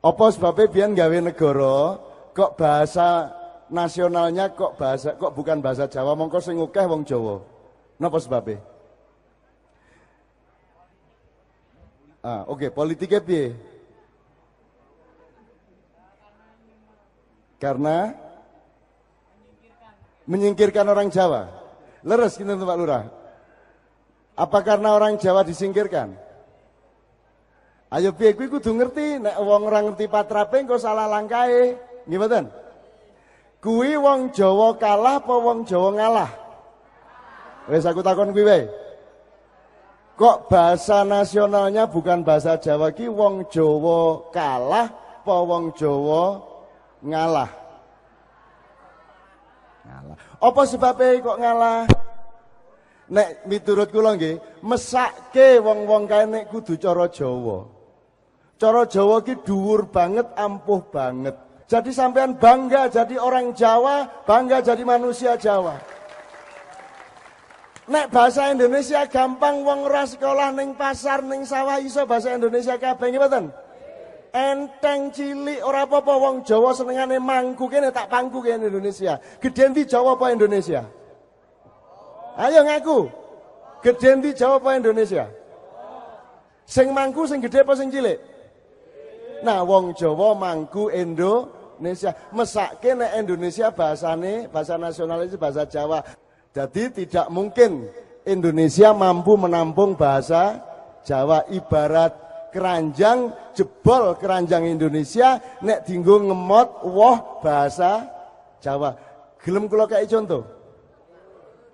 Apa 0.03 0.35
sebabnya 0.35 0.67
biyen 0.67 0.99
gawe 0.99 1.19
negara 1.23 2.03
kok 2.35 2.59
bahasa 2.59 3.31
nasionalnya 3.71 4.51
kok 4.51 4.75
bahasa 4.75 5.15
kok 5.15 5.31
bukan 5.31 5.63
bahasa 5.63 5.87
Jawa 5.87 6.19
mongko 6.19 6.43
sing 6.43 6.59
akeh 6.59 6.83
wong 6.91 7.07
Jawa. 7.07 7.39
Napa 8.03 8.19
sebabnya? 8.19 8.59
Ah, 12.23 12.47
oke, 12.47 12.71
politiknya 12.71 13.19
piye? 13.23 13.55
Karena 17.63 18.15
menyingkirkan 20.27 20.87
orang 20.87 21.11
Jawa. 21.11 21.51
Leres 22.03 22.35
gitu 22.35 22.51
Pak 22.59 22.79
Lurah. 22.79 23.07
Apa 24.35 24.59
karena 24.67 24.99
orang 24.99 25.19
Jawa 25.19 25.47
disingkirkan? 25.47 26.19
Ayo 27.93 28.17
piye 28.17 28.33
kuwi 28.33 28.49
kudu 28.49 28.73
ngerti 28.73 29.21
nek 29.21 29.37
wong 29.37 29.69
ora 29.69 29.85
ngerti 29.85 30.09
patrape 30.09 30.65
engko 30.65 30.81
salah 30.81 31.05
langkae. 31.13 31.77
Nggih 32.09 32.17
mboten? 32.17 32.45
Kuwi 33.61 34.01
wong 34.01 34.33
Jawa 34.33 34.81
kalah 34.81 35.21
apa 35.21 35.35
wong 35.37 35.69
Jawa 35.69 35.93
ngalah? 35.93 36.31
Wis 37.69 37.85
aku 37.85 38.01
takon 38.01 38.33
kuwi 38.33 38.49
wae. 38.49 38.65
Kok 40.17 40.49
bahasa 40.49 41.05
nasionalnya 41.05 41.85
bukan 41.85 42.25
bahasa 42.25 42.57
Jawa 42.57 42.97
ki 42.97 43.13
wong 43.13 43.45
Jawa 43.53 44.33
kalah 44.33 44.89
apa 45.21 45.37
wong 45.45 45.77
Jawa 45.77 46.41
ngalah? 47.05 47.51
Ngalah. 49.85 50.17
Apa 50.41 50.63
sebabnya 50.65 51.21
kok 51.21 51.39
ngalah? 51.45 51.81
Nek 53.13 53.45
miturut 53.45 53.93
kula 53.93 54.17
nggih, 54.17 54.65
mesake 54.65 55.61
wong-wong 55.61 56.09
kae 56.09 56.25
nek 56.25 56.49
kudu 56.49 56.81
cara 56.81 57.05
Jawa. 57.13 57.82
Cara 58.63 58.87
Jawa 58.87 59.19
ki 59.27 59.43
dhuwur 59.43 59.91
banget, 59.91 60.31
ampuh 60.39 60.87
banget. 60.87 61.35
Jadi 61.67 61.91
sampean 61.91 62.39
bangga 62.39 62.87
jadi 62.87 63.19
orang 63.19 63.51
Jawa, 63.59 64.23
bangga 64.23 64.63
jadi 64.63 64.87
manusia 64.87 65.35
Jawa. 65.35 65.83
Nek 67.91 68.15
bahasa 68.15 68.55
Indonesia 68.55 69.03
gampang 69.11 69.67
wong 69.67 69.91
ora 69.91 70.07
sekolah 70.07 70.55
ning 70.55 70.79
pasar 70.79 71.27
ning 71.27 71.43
sawah 71.43 71.83
iso 71.83 72.07
bahasa 72.07 72.39
Indonesia 72.39 72.79
kabeh 72.79 73.11
nggih 73.11 73.19
mboten? 73.19 73.45
Enteng 74.31 75.11
cilik 75.11 75.59
ora 75.67 75.83
apa-apa 75.83 76.15
wong 76.23 76.47
Jawa 76.47 76.71
senengane 76.71 77.19
mangku 77.19 77.67
kene 77.67 77.91
tak 77.91 78.07
pangku 78.07 78.47
kene 78.47 78.71
Indonesia. 78.71 79.19
Gedhe 79.43 79.75
ndi 79.75 79.91
Jawa 79.91 80.15
apa 80.15 80.31
Indonesia? 80.31 80.87
Ayo 82.39 82.63
ngaku. 82.63 83.11
Gedhe 83.83 84.23
ndi 84.23 84.31
Jawa 84.39 84.63
apa 84.63 84.79
Indonesia? 84.79 85.27
Sing 86.63 86.95
mangku 86.95 87.27
sing 87.27 87.43
gedhe 87.43 87.67
apa 87.67 87.75
sing 87.75 87.91
cilik? 87.91 88.32
Nah, 89.43 89.67
wong 89.67 89.93
Jawa 89.99 90.39
mangku 90.39 90.89
Indonesia. 90.89 92.15
Mesake 92.31 92.95
nek 92.95 93.19
Indonesia 93.19 93.75
bahasane 93.75 94.47
bahasa 94.47 94.79
nasional 94.79 95.27
itu 95.27 95.35
bahasa 95.35 95.67
Jawa. 95.67 95.99
Jadi 96.55 97.05
tidak 97.05 97.27
mungkin 97.29 97.91
Indonesia 98.23 98.95
mampu 98.95 99.35
menampung 99.35 99.99
bahasa 99.99 100.63
Jawa 101.03 101.43
ibarat 101.51 102.15
keranjang 102.55 103.33
jebol 103.57 104.15
keranjang 104.21 104.69
Indonesia 104.69 105.41
nek 105.65 105.89
dinggo 105.89 106.23
ngemot 106.23 106.87
woh 106.87 107.43
bahasa 107.43 108.07
Jawa. 108.63 108.95
Gelem 109.43 109.67
kula 109.67 109.91
kayak 109.91 110.07
contoh. 110.07 110.47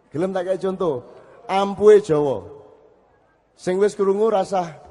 Gelem 0.09 0.33
tak 0.33 0.49
kayak 0.49 0.63
contoh. 0.65 1.05
Ampue 1.45 2.01
Jawa. 2.01 2.49
Sing 3.59 3.77
wis 3.77 3.93
krungu 3.93 4.33
rasah 4.33 4.88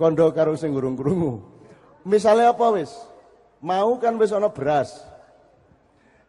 kondo 0.00 0.32
karo 0.32 0.56
sing 0.56 0.72
urung 0.72 0.96
krungu. 0.96 1.44
Misalnya 2.08 2.56
apa 2.56 2.72
wis? 2.72 2.88
Mau 3.60 4.00
kan 4.00 4.16
wis 4.16 4.32
ana 4.32 4.48
beras. 4.48 5.04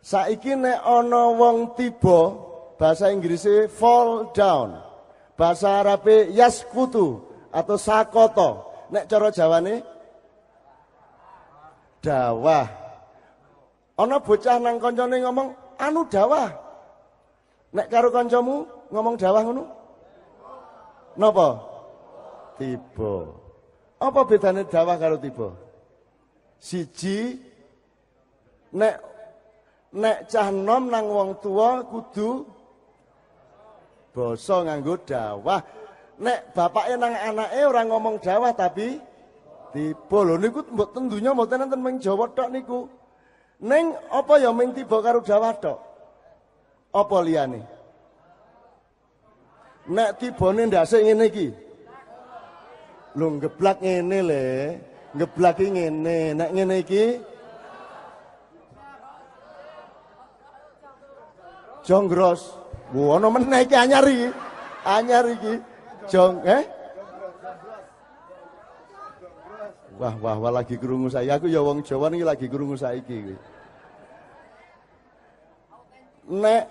Saiki 0.04 0.60
nek 0.60 0.84
ana 0.84 1.32
wong 1.32 1.80
tiba 1.80 2.36
bahasa 2.76 3.08
Inggrisnya 3.16 3.72
fall 3.72 4.36
down. 4.36 4.76
Bahasa 5.40 5.80
Arabe 5.80 6.28
yaskutu 6.36 7.24
atau 7.56 7.80
sakoto. 7.80 8.68
Nek 8.92 9.08
cara 9.08 9.32
Jawane 9.32 9.80
dawah. 12.04 12.68
Ana 13.96 14.20
bocah 14.20 14.60
nang 14.60 14.84
kancane 14.84 15.24
ngomong 15.24 15.56
anu 15.80 16.04
dawah. 16.12 16.52
Nek 17.72 17.88
karo 17.88 18.12
kancamu 18.12 18.68
ngomong 18.92 19.16
dawah 19.16 19.42
ngono? 19.48 19.64
Napa? 21.16 21.48
Tiba. 22.60 23.41
Apa 24.02 24.26
bedane 24.26 24.66
dawah 24.66 24.98
karo 24.98 25.22
tiba? 25.22 25.54
Siji 26.58 27.38
nek 28.74 28.98
nek 29.94 30.26
cah 30.26 30.50
nom 30.50 30.90
nang 30.90 31.06
wong 31.06 31.30
tua 31.38 31.86
kudu 31.86 32.50
basa 34.10 34.66
nganggo 34.66 34.98
dawah. 35.06 35.62
Nek 36.18 36.50
bapake 36.58 36.98
nang 36.98 37.14
anake 37.14 37.62
ora 37.62 37.82
ngomong 37.86 38.18
dawah 38.18 38.50
tapi 38.58 38.98
tiba 39.70 40.20
lho 40.26 40.36
niku 40.42 40.66
tentunya 40.98 41.38
mboten 41.38 41.70
enten 41.70 41.82
ming 41.86 42.02
Jawa 42.02 42.26
tok 42.34 42.50
niku. 42.50 42.90
Ning 43.62 43.94
apa 44.10 44.42
ya 44.42 44.50
ming 44.50 44.74
tiba 44.74 44.98
karo 45.06 45.22
dawah 45.22 45.54
tok? 45.62 45.78
Apa 46.90 47.18
liyane? 47.22 47.62
Nek 49.94 50.18
tibane 50.18 50.66
ndase 50.66 51.06
ngene 51.06 51.30
iki. 51.30 51.71
Lho 53.18 53.28
ngeblak 53.38 53.78
ngene 53.84 54.20
le. 54.24 54.44
Ngeblak 55.12 55.60
iki 55.60 55.70
ngene, 55.76 56.18
nek 56.40 56.50
ngene 56.56 56.76
iki 56.80 57.06
Jonggros. 61.84 62.56
Wo 62.94 63.16
ana 63.18 63.28
meneh 63.28 63.66
iki 63.66 63.76
anyar 63.76 64.06
iki. 64.08 64.30
Anyar 64.86 65.26
iki. 65.28 65.54
Jong 66.08 66.44
eh? 66.46 66.64
Wah, 70.02 70.18
wah, 70.18 70.38
wah 70.42 70.52
lagi 70.52 70.82
krungu 70.82 71.14
saya. 71.14 71.38
Aku 71.38 71.46
ya 71.46 71.62
wong 71.62 71.86
Jawa 71.86 72.10
niki 72.10 72.26
lagi 72.26 72.48
krungu 72.50 72.74
saiki 72.74 73.16
iki. 73.22 73.36
Nek 76.32 76.66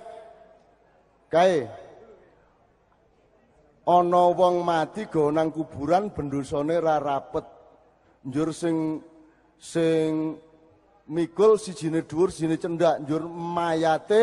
kae 1.31 1.69
ana 3.97 4.23
wong 4.41 4.57
mati 4.69 5.03
go 5.13 5.31
nang 5.31 5.51
kuburan 5.51 6.05
bendusane 6.15 6.77
ra 6.87 6.97
rapet. 6.99 7.47
Njur 8.29 8.49
sing 8.61 8.77
sing 9.59 10.39
mikul 11.15 11.53
sijine 11.65 12.01
dhuwur 12.09 12.29
sijine 12.35 12.57
cendak 12.63 12.95
njur 13.03 13.23
mayate 13.57 14.23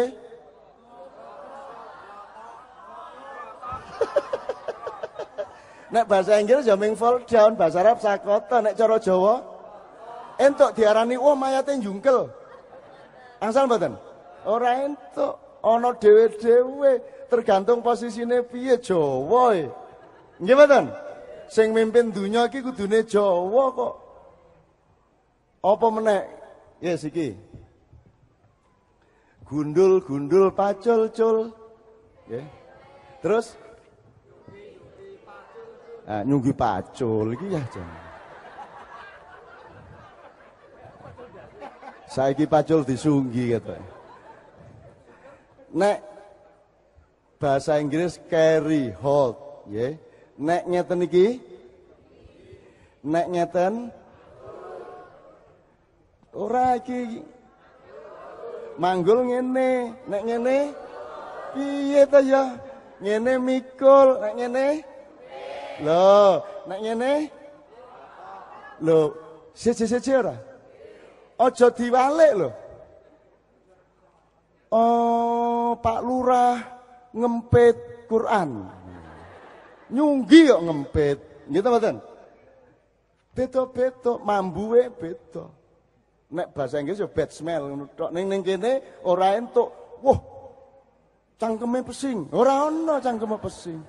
Nek 5.87 6.03
bahasa 6.03 6.35
Inggris 6.43 6.67
ya 6.67 6.75
ming 6.75 6.99
fall 6.99 7.23
down, 7.23 7.55
bahasa 7.55 7.79
Arab 7.79 8.03
sakota, 8.03 8.59
nek 8.59 8.75
cara 8.75 8.99
Jawa 8.99 9.39
entuk 10.35 10.75
diarani 10.75 11.15
wah 11.15 11.35
mayate 11.35 11.79
njungkel. 11.79 12.27
Angsal 13.39 13.71
mboten? 13.71 13.95
Ora 14.43 14.83
entuk, 14.83 15.39
ana 15.63 15.93
dhewe-dhewe, 15.93 17.01
tergantung 17.29 17.81
posisine 17.81 18.41
piye 18.45 18.77
Jawa 18.81 19.55
e. 19.55 19.65
Nggih 20.41 20.55
mboten? 20.55 20.85
Sing 21.47 21.71
mimpin 21.71 22.11
dunya 22.11 22.45
iki 22.45 22.61
kudune 22.61 23.03
Jawa 23.07 23.65
kok. 23.73 23.93
Apa 25.63 25.87
meneh? 25.89 26.23
Yes 26.81 27.03
iki. 27.07 27.33
Gundul-gundul 29.47 30.51
pacul-cul. 30.51 31.51
Nggih. 32.27 32.45
Terus 33.23 33.57
Ah, 36.07 36.23
nyunggi 36.23 36.55
pacul 36.55 37.35
iki 37.35 37.51
ya 37.51 37.59
jan. 37.67 37.83
Saiki 42.07 42.47
pacul 42.47 42.87
disunggi 42.87 43.51
gitu. 43.51 43.75
Nek 45.77 46.01
bahasa 47.37 47.77
Inggris 47.77 48.17
carry 48.25 48.89
hold, 48.97 49.37
ya. 49.69 49.93
Nek 50.41 50.65
ngeten 50.65 51.05
iki 51.05 51.27
nek 53.05 53.25
ngeten 53.29 53.73
ora 56.33 56.81
iki 56.81 57.21
manggul 58.81 59.29
ngene, 59.29 59.69
nek 60.09 60.21
ngene 60.25 60.57
piye 61.53 62.01
ta 62.09 62.19
ya? 62.25 62.43
Ngene 62.97 63.33
mikul, 63.37 64.07
nek 64.17 64.33
ngene 64.33 64.67
Loh, 65.85 66.41
nek 66.65 66.79
ngene? 66.81 67.13
Loh, 68.81 69.13
siji-siji 69.53 70.11
ora? 70.17 70.33
Aja 71.37 71.69
diwalik 71.69 72.33
lho. 72.33 72.49
Oh, 74.73 75.26
Pak 75.75 75.99
Lurah 75.99 76.55
ngempit 77.11 78.07
Quran. 78.07 78.71
Nyunggi 79.91 80.47
kok 80.47 80.63
ngempit. 80.63 81.17
Gitu 81.47 81.67
mboten? 81.67 81.97
Beda-beda, 83.31 84.17
mambuwe 84.19 84.89
beda. 84.91 85.45
Nek 86.27 86.51
bahasa 86.51 86.83
Inggris 86.83 86.99
ya 86.99 87.07
bad 87.07 87.31
smell 87.31 87.71
ngono 87.71 87.85
tok. 87.95 88.11
Ning 88.11 88.27
ning 88.27 88.43
kene 88.43 88.83
ora 89.07 89.39
entuk. 89.39 89.71
Wah, 90.03 90.19
cangkeme 91.39 91.85
pesing. 91.87 92.27
Ora 92.35 92.67
ana 92.67 92.99
cangkeme 92.99 93.39
pesing. 93.39 93.79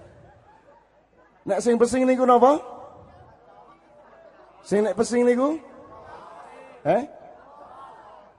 Nek 1.48 1.58
sing 1.64 1.74
pesing 1.80 2.06
niku 2.06 2.22
napa? 2.28 2.62
Sing 4.62 4.86
nek 4.86 4.94
pesing 4.94 5.26
niku? 5.26 5.58
Eh? 6.86 7.02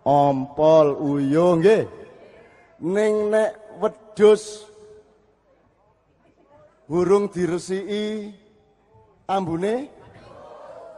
Ompol 0.08 0.96
uyuh 0.96 1.60
nggih. 1.60 1.99
Ning 2.80 3.28
nek 3.28 3.80
wedhus 3.84 4.64
burung 6.88 7.28
diresiki 7.28 8.32
ambune 9.28 9.92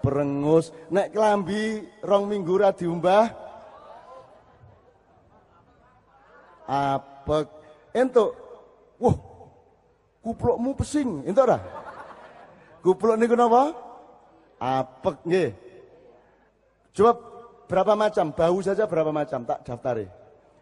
perengus. 0.06 0.70
Nek 0.94 1.10
klambi 1.10 1.82
rong 2.06 2.30
minggu 2.30 2.54
ra 2.58 2.70
diumbah 2.70 3.26
apek. 6.70 7.48
Entuk. 7.92 8.32
Wah, 9.02 9.18
kuplokmu 10.24 10.78
pesing, 10.78 11.26
entuk 11.28 11.50
ora? 11.50 11.60
Kupluk 12.86 13.18
niku 13.18 13.36
napa? 13.36 13.74
Apek 14.62 15.26
nggih. 15.26 15.50
Coba 16.94 17.12
berapa 17.66 17.94
macam? 17.98 18.30
Bau 18.32 18.58
saja 18.62 18.86
berapa 18.86 19.10
macam? 19.10 19.44
Tak 19.44 19.66
daftari. 19.66 20.21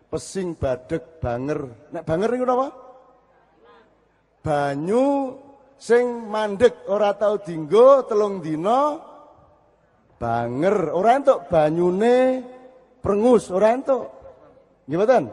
Pesing, 0.10 0.58
badek, 0.58 1.22
banger. 1.22 1.70
Nek 1.94 2.02
banger 2.02 2.30
niku 2.34 2.46
napa? 2.50 2.68
Banyu 4.42 5.38
sing 5.78 6.26
mandek 6.26 6.90
ora 6.90 7.14
tau 7.14 7.38
dinggo 7.38 8.04
telung 8.10 8.42
dina 8.42 8.98
banger 10.20 10.92
ora 10.92 11.16
entuk 11.16 11.46
banyune 11.48 12.42
prengus 13.00 13.54
ora 13.54 13.78
entuk. 13.78 14.10
Nggih 14.90 14.98
mboten? 14.98 15.24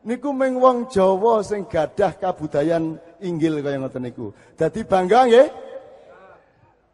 Niku 0.00 0.34
ming 0.34 0.58
wong 0.58 0.90
Jawa 0.90 1.44
sing 1.46 1.68
gadah 1.70 2.18
kabudayan 2.18 2.98
inggil 3.22 3.62
kaya 3.62 3.78
ngoten 3.78 4.04
niku. 4.04 4.34
Dadi 4.58 4.82
bangga 4.82 5.30
nggih? 5.30 5.48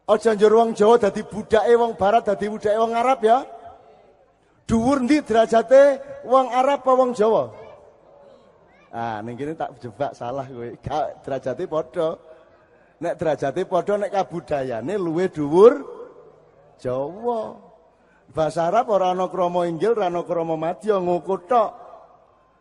Aja 0.07 0.31
njur 0.37 0.53
wong 0.53 0.71
Jawa 0.77 0.95
dadi 1.01 1.25
budake 1.25 1.73
wong 1.73 1.97
barat 1.99 2.23
dadi 2.29 2.45
budake 2.47 2.77
wong 2.77 2.93
Arab 2.93 3.19
ya. 3.25 3.43
Dhuwur 4.67 5.03
ndi 5.03 5.23
derajate 5.23 5.99
wong 6.27 6.51
Arab 6.51 6.83
apa 6.83 6.91
wong 6.93 7.15
Jawa? 7.15 7.49
Ah, 8.91 9.19
ning 9.23 9.35
kene 9.39 9.55
tak 9.55 9.79
jebak 9.79 10.11
salah 10.15 10.47
kowe. 10.47 10.67
Derajate 11.23 11.63
padha. 11.67 12.09
Nek 12.97 13.13
derajate 13.15 13.61
padha 13.67 13.93
nek 13.99 14.11
kabudayane 14.11 14.93
luwe 14.99 15.31
dhuwur 15.31 15.73
Jawa. 16.83 17.63
Bahasa 18.27 18.67
Arab 18.67 18.91
ora 18.91 19.15
ana 19.15 19.31
krama 19.31 19.63
inggil, 19.65 19.95
ora 19.95 20.11
ana 20.11 20.21
krama 20.27 20.59
madya 20.59 20.99
ngoko 20.99 21.35
tok. 21.47 21.71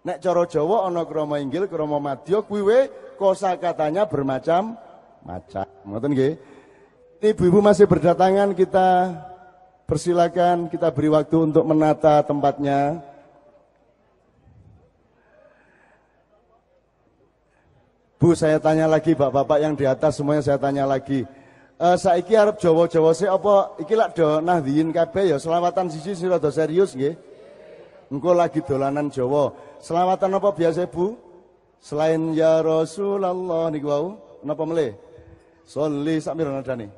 Nek 0.07 0.23
cara 0.23 0.47
Jawa 0.47 0.87
ana 0.87 1.03
krama 1.03 1.43
inggil, 1.43 1.67
krama 1.67 1.99
madya 1.99 2.43
kuwi 2.47 2.87
kosakatanya 3.19 4.07
bermacam-macam. 4.07 5.67
Ngoten 5.89 6.11
nggih. 6.15 6.35
Ibu-ibu 7.17 7.65
masih 7.65 7.89
berdatangan 7.89 8.53
kita 8.53 8.89
persilakan 9.89 10.69
kita 10.69 10.93
beri 10.93 11.09
waktu 11.09 11.49
untuk 11.49 11.65
menata 11.65 12.21
tempatnya. 12.23 13.01
Bu, 18.17 18.33
saya 18.33 18.57
tanya 18.57 18.89
lagi, 18.89 19.13
Bapak-bapak 19.13 19.59
yang 19.61 19.77
di 19.77 19.85
atas 19.85 20.17
semuanya 20.17 20.41
saya 20.41 20.57
tanya 20.57 20.89
lagi. 20.89 21.29
Eh 21.77 21.97
saiki 22.01 22.33
arep 22.33 22.57
Jawa-Jawa 22.57 23.13
sih 23.13 23.29
apa 23.29 23.77
iki 23.77 23.93
lak 23.93 24.17
do 24.17 24.41
nahdiyin 24.41 24.89
kabeh 24.89 25.29
ya 25.29 25.37
selawatan 25.37 25.93
sisi 25.93 26.17
sira 26.17 26.41
do 26.41 26.49
serius 26.49 26.97
nggih. 26.97 27.13
Engko 28.09 28.33
lagi 28.33 28.65
dolanan 28.65 29.13
Jawa. 29.13 29.53
Selawatan 29.85 30.41
apa 30.41 30.57
biasa, 30.57 30.89
Bu? 30.89 31.21
Selain 31.77 32.33
ya 32.33 32.65
Rasulullah 32.65 33.69
niku 33.69 33.93
wau, 33.93 34.17
napa 34.41 34.65
melih? 34.65 34.97
Sholli 35.69 36.17
sak 36.17 36.41
mira 36.41 36.57
nadane. 36.57 36.89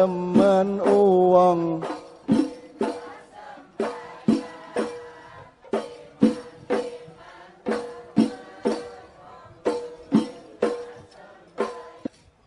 teman 0.00 0.80
uang 0.80 1.84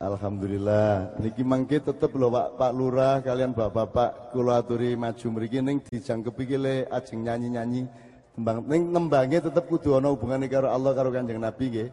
Alhamdulillah. 0.02 1.14
Niki 1.22 1.46
mangke 1.46 1.78
tetep 1.78 2.10
lho 2.18 2.34
Pak 2.34 2.58
Pak 2.58 2.72
Lurah 2.74 3.22
kalian 3.22 3.54
Bapak-bapak 3.54 4.34
kula 4.34 4.66
aturi 4.66 4.98
maju 4.98 5.28
mriki 5.38 5.62
ning 5.62 5.78
dijangkepi 5.78 6.44
kile 6.50 6.90
ajeng 6.90 7.22
nyanyi-nyanyi 7.22 7.86
tembang 8.34 8.66
ning 8.66 8.90
nembange 8.90 9.46
tetep 9.46 9.64
kudu 9.70 9.94
ana 9.94 10.10
hubungane 10.10 10.50
karo 10.50 10.74
Allah 10.74 10.92
karo 10.98 11.14
Kanjeng 11.14 11.38
Nabi 11.38 11.66
nggih. 11.70 11.90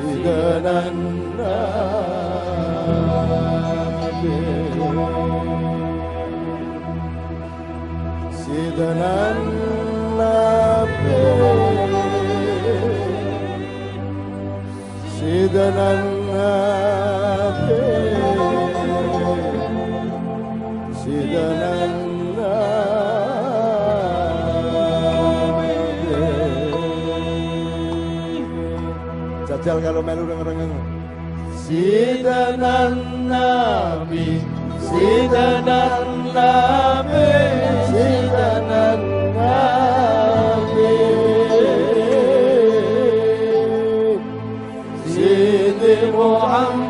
සිගනන්න 0.00 1.40
සිදනන්න 8.40 9.48
සිදනන්න 15.14 16.19
Dajjal 29.60 29.76
kalau 29.84 30.00
melu 30.00 30.24
reng-reng. 30.24 30.72
tenan 32.24 33.28
Nabi, 33.28 34.40
si 34.80 35.28
tenan 35.28 36.32
Nabi, 36.32 37.28
si 37.92 38.08
tenan 38.32 39.00
Nabi. 39.36 40.96
si 45.04 45.28
Muhammad 46.08 46.89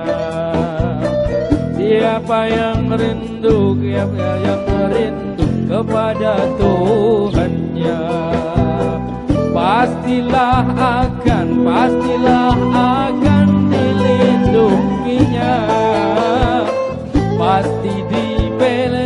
siapa 2.01 2.49
yang 2.49 2.89
rindu 2.97 3.77
siapa 3.77 4.29
yang 4.41 4.65
rindu 4.89 5.45
kepada 5.69 6.33
Tuhannya? 6.57 8.01
Pastilah 9.53 10.65
akan 10.73 11.47
pastilah 11.61 12.57
akan 12.73 13.47
dilindunginya. 13.69 15.57
Pasti 17.37 17.93
dipelihara 18.09 19.00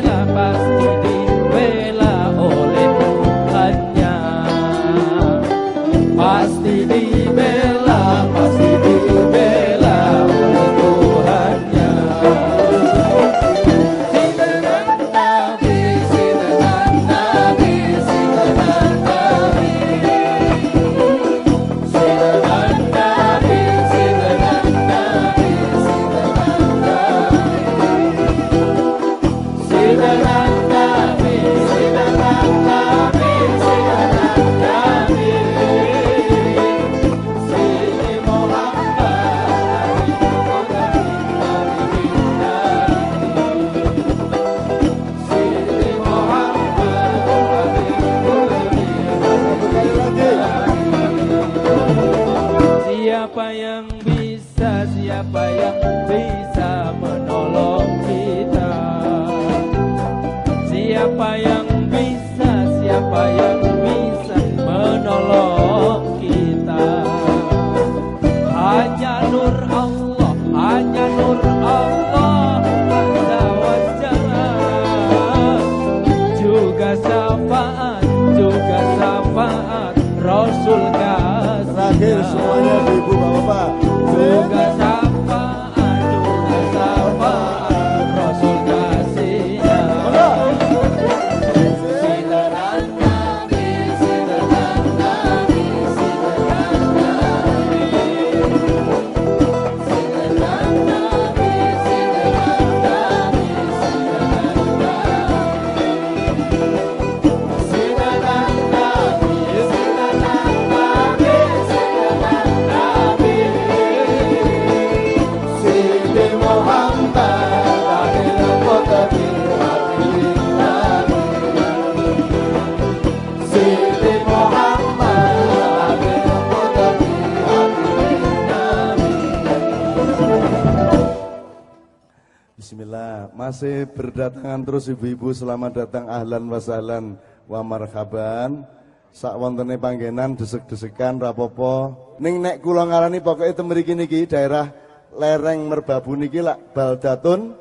masih 133.55 133.87
berdatangan 133.87 134.67
terus 134.67 134.91
ibu-ibu 134.91 135.31
selamat 135.31 135.87
datang 135.87 136.11
ahlan 136.11 136.43
wa 136.51 136.59
sahlan 136.59 137.15
wa 137.47 137.63
marhaban. 137.63 138.67
Sak 139.15 139.31
wontene 139.39 139.79
panggenan 139.79 140.35
desek-desekan 140.35 141.23
rapopo. 141.23 141.95
Ning 142.19 142.43
nek 142.43 142.59
kula 142.59 142.83
ngarani 142.83 143.23
pokoke 143.23 143.55
temeriki 143.55 143.95
niki 143.95 144.27
daerah 144.27 144.75
lereng 145.15 145.71
Merbabu 145.71 146.19
niki 146.19 146.43
lak 146.43 146.75
baldatun 146.75 147.55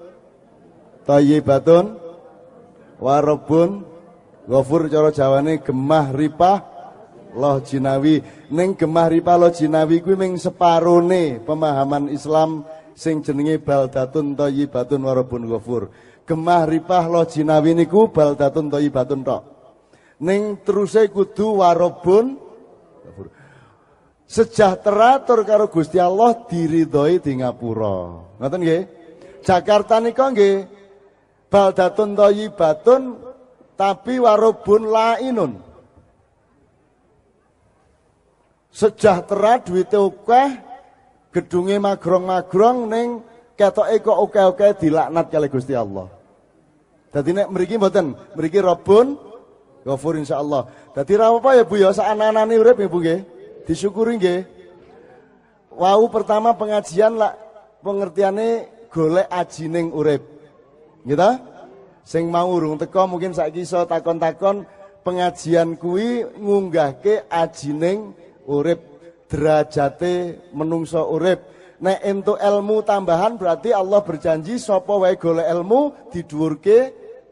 thayyibatun 1.07 1.95
warabun 2.99 3.87
ghafur 4.51 4.91
cara 4.91 5.15
Jawane 5.15 5.63
gemah 5.63 6.11
ripah 6.11 6.59
loh 7.39 7.63
jinawi 7.63 8.19
ning 8.51 8.75
gemah 8.75 9.15
ripah 9.15 9.39
loh 9.39 9.55
jinawi 9.55 10.03
kuwi 10.03 10.19
ming 10.19 10.43
separone 10.43 11.39
pemahaman 11.39 12.11
Islam 12.11 12.67
sing 12.95 13.21
jenenge 13.21 13.59
baldatun 13.61 14.39
thayyibatun 14.39 15.03
warabun 15.03 15.51
ghafur. 15.51 15.91
Gemah 16.25 16.65
ripah 16.65 17.05
loh 17.11 17.27
jinawi 17.29 17.77
niku 17.77 18.09
baldatun 18.09 18.73
thayyibatun 18.73 19.21
tok. 19.27 19.43
Ning 20.23 20.63
teruse 20.63 21.11
kudu 21.11 21.61
warabun 21.61 22.39
ghafur. 23.05 23.27
Sejahtera 24.25 25.21
tur 25.21 25.45
karo 25.45 25.69
Gusti 25.69 26.01
Allah 26.01 26.33
diridhoi 26.49 27.21
di 27.21 27.45
ngapura. 27.45 28.25
Ngoten 28.41 28.61
nggih? 28.65 28.83
Jakarta 29.45 30.01
nika 30.01 30.33
nggih 30.33 30.65
baldatun 31.53 32.17
thayyibatun 32.17 33.03
tapi 33.77 34.17
warabun 34.17 34.89
lainun. 34.89 35.53
Sejahtera 38.75 39.63
duwite 39.63 39.95
akeh 39.95 40.49
gedunge 41.35 41.83
magrong-magrong 41.83 42.87
ning 42.87 43.09
ketoke 43.59 43.99
kok 43.99 44.19
oke-oke 44.31 44.79
dilaknat 44.79 45.27
kali 45.27 45.51
Gusti 45.51 45.75
Allah. 45.75 46.07
Dadi 47.11 47.35
nek 47.35 47.51
mriki 47.51 47.75
mboten, 47.79 48.15
mriki 48.39 48.63
Rabbun 48.63 49.35
Ghafur 49.85 50.17
insyaallah. 50.17 50.95
Dadi 50.97 51.13
ra 51.15 51.29
apa 51.29 51.61
ya 51.61 51.69
Bu 51.69 51.77
ya 51.77 51.93
sak 51.93 52.09
anak-anane 52.17 52.57
urip 52.57 52.81
ya 52.81 52.89
Bu 52.89 52.99
nggih. 53.05 53.21
Disyukuri 53.69 54.17
nggih. 54.17 54.41
Wau 55.77 56.09
pertama 56.09 56.57
pengajian 56.57 57.21
lah 57.21 57.37
pengertiane 57.85 58.73
golek 58.89 59.29
ajining 59.29 59.93
urip. 59.93 60.23
Gitu? 61.05 61.31
Sing 62.05 62.33
mau 62.33 62.49
urung 62.49 62.81
teko 62.81 63.05
mungkin 63.05 63.37
saiki 63.37 63.65
iso 63.65 63.85
takon-takon 63.85 64.65
pengajian 65.05 65.77
kuwi 65.77 66.25
ngunggahke 66.41 67.29
ajining 67.29 68.17
urip 68.49 68.94
derajate 69.31 70.45
menungso 70.53 71.03
urip 71.11 71.41
nek 71.81 71.99
entuk 72.07 72.39
ilmu 72.39 72.85
tambahan 72.87 73.37
berarti 73.37 73.75
Allah 73.75 74.01
berjanji 74.01 74.57
sapa 74.61 74.95
wae 74.95 75.19
golek 75.19 75.49
ilmu 75.49 76.11
didhuwurke 76.13 76.79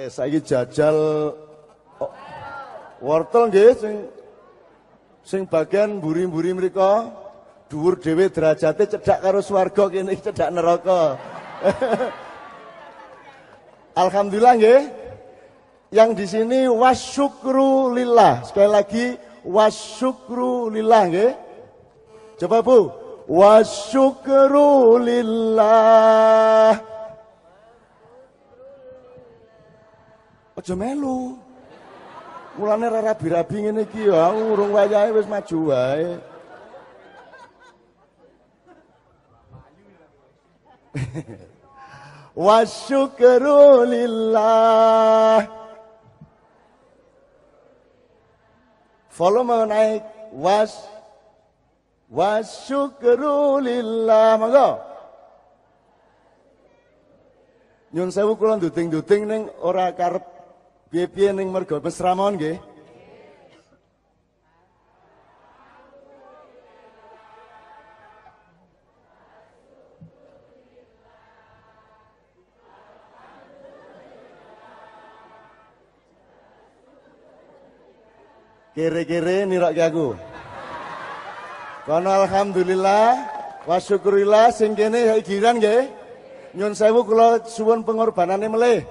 Eh 0.00 0.08
saiki 0.08 0.40
jajal 0.40 0.96
oh, 2.00 2.12
wortel 3.04 3.52
nggih 3.52 3.76
sing 3.76 3.96
sing 5.20 5.42
bagian 5.44 6.00
mburi-mburi 6.00 6.56
mriku 6.56 7.12
dhuwur 7.68 8.00
dhewe 8.00 8.32
derajate 8.32 8.88
cedhak 8.88 9.20
karo 9.20 9.44
swarga 9.44 9.92
kene 9.92 10.16
iki 10.16 10.24
cedhak 10.32 10.56
neraka. 10.56 11.20
Alhamdulillah 14.02 14.56
nggih. 14.56 14.80
Yang 15.92 16.10
di 16.16 16.26
sini 16.32 16.60
wasyukru 16.64 17.92
lillah. 17.92 18.40
Sekali 18.48 18.70
lagi 18.72 19.06
wasyukru 19.44 20.72
lillah 20.72 21.02
nggih. 21.12 21.32
Coba 22.40 22.64
Bu. 22.64 22.88
Wasyukru 23.28 24.96
lillah. 24.96 26.89
Aja 30.60 30.76
melu. 30.76 31.40
Mulane 32.60 32.92
ra 32.92 33.00
rabi-rabi 33.00 33.64
ngene 33.64 33.88
iki 33.88 34.04
ya, 34.04 34.28
urung 34.28 34.76
wayahe 34.76 35.08
wis 35.16 35.24
maju 35.24 35.72
wae. 35.72 36.20
Wasyukru 42.44 43.88
lillah. 43.88 45.48
Volume 49.16 49.64
naik. 49.64 50.04
Was 50.36 50.76
wasyukru 52.12 53.64
lillah. 53.64 54.36
Monggo. 54.36 54.76
Nyun 57.96 58.12
sewu 58.12 58.36
kula 58.36 58.60
nduting-nduting 58.60 59.24
ning 59.24 59.48
ora 59.64 59.88
karep 59.96 60.39
piye-piye 60.90 61.30
ning 61.30 61.48
mergo 61.54 61.78
mesra 61.78 62.18
mawon 62.18 62.34
nggih. 62.34 62.58
Kere-kere 78.74 79.46
nirokke 79.46 79.82
aku. 79.82 80.08
Kono 81.86 82.10
alhamdulillah 82.10 83.06
wa 83.66 83.76
syukurillah 83.78 84.50
sing 84.50 84.74
kene 84.74 85.14
giran 85.22 85.62
nggih. 85.62 85.86
Nyun 86.58 86.74
sewu 86.74 87.06
kula 87.06 87.46
suwun 87.46 87.86
pengorbanane 87.86 88.50
melih. 88.50 88.82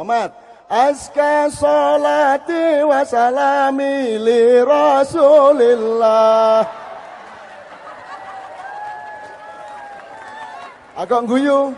Komat. 0.00 0.32
Aska 0.64 1.52
salati 1.52 2.80
wa 2.88 3.04
salami 3.04 4.16
li 4.16 4.56
Rasulillah. 4.64 6.64
Agak 10.96 11.20
guyu. 11.28 11.76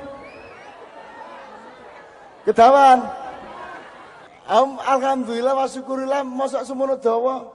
Kedawan. 2.46 3.10
Am, 4.46 4.78
alhamdulillah 4.78 5.58
wa 5.58 5.66
syukurillah 5.66 6.22
mosok 6.22 6.62
semono 6.62 6.94
dawa. 7.02 7.50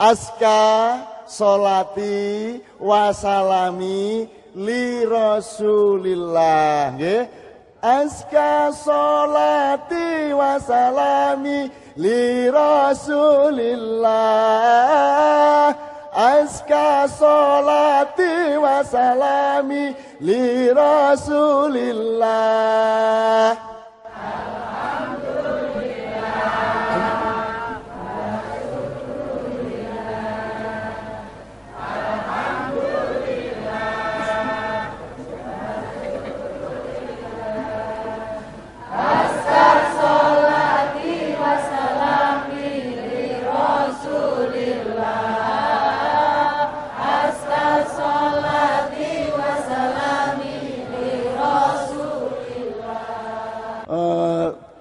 Aska 0.00 1.04
solati 1.28 2.64
wa 2.80 3.12
salami 3.12 4.24
li 4.56 5.04
Rasulillah 5.04 6.96
nggih. 6.96 7.47
Aska 7.82 8.72
solati 8.72 10.34
wa 10.34 10.58
salami 10.58 11.70
li 11.96 12.50
Rasulillah. 12.50 13.78
Aska 16.12 17.06
solati 17.06 18.58
wa 18.58 18.82
salami 18.82 19.94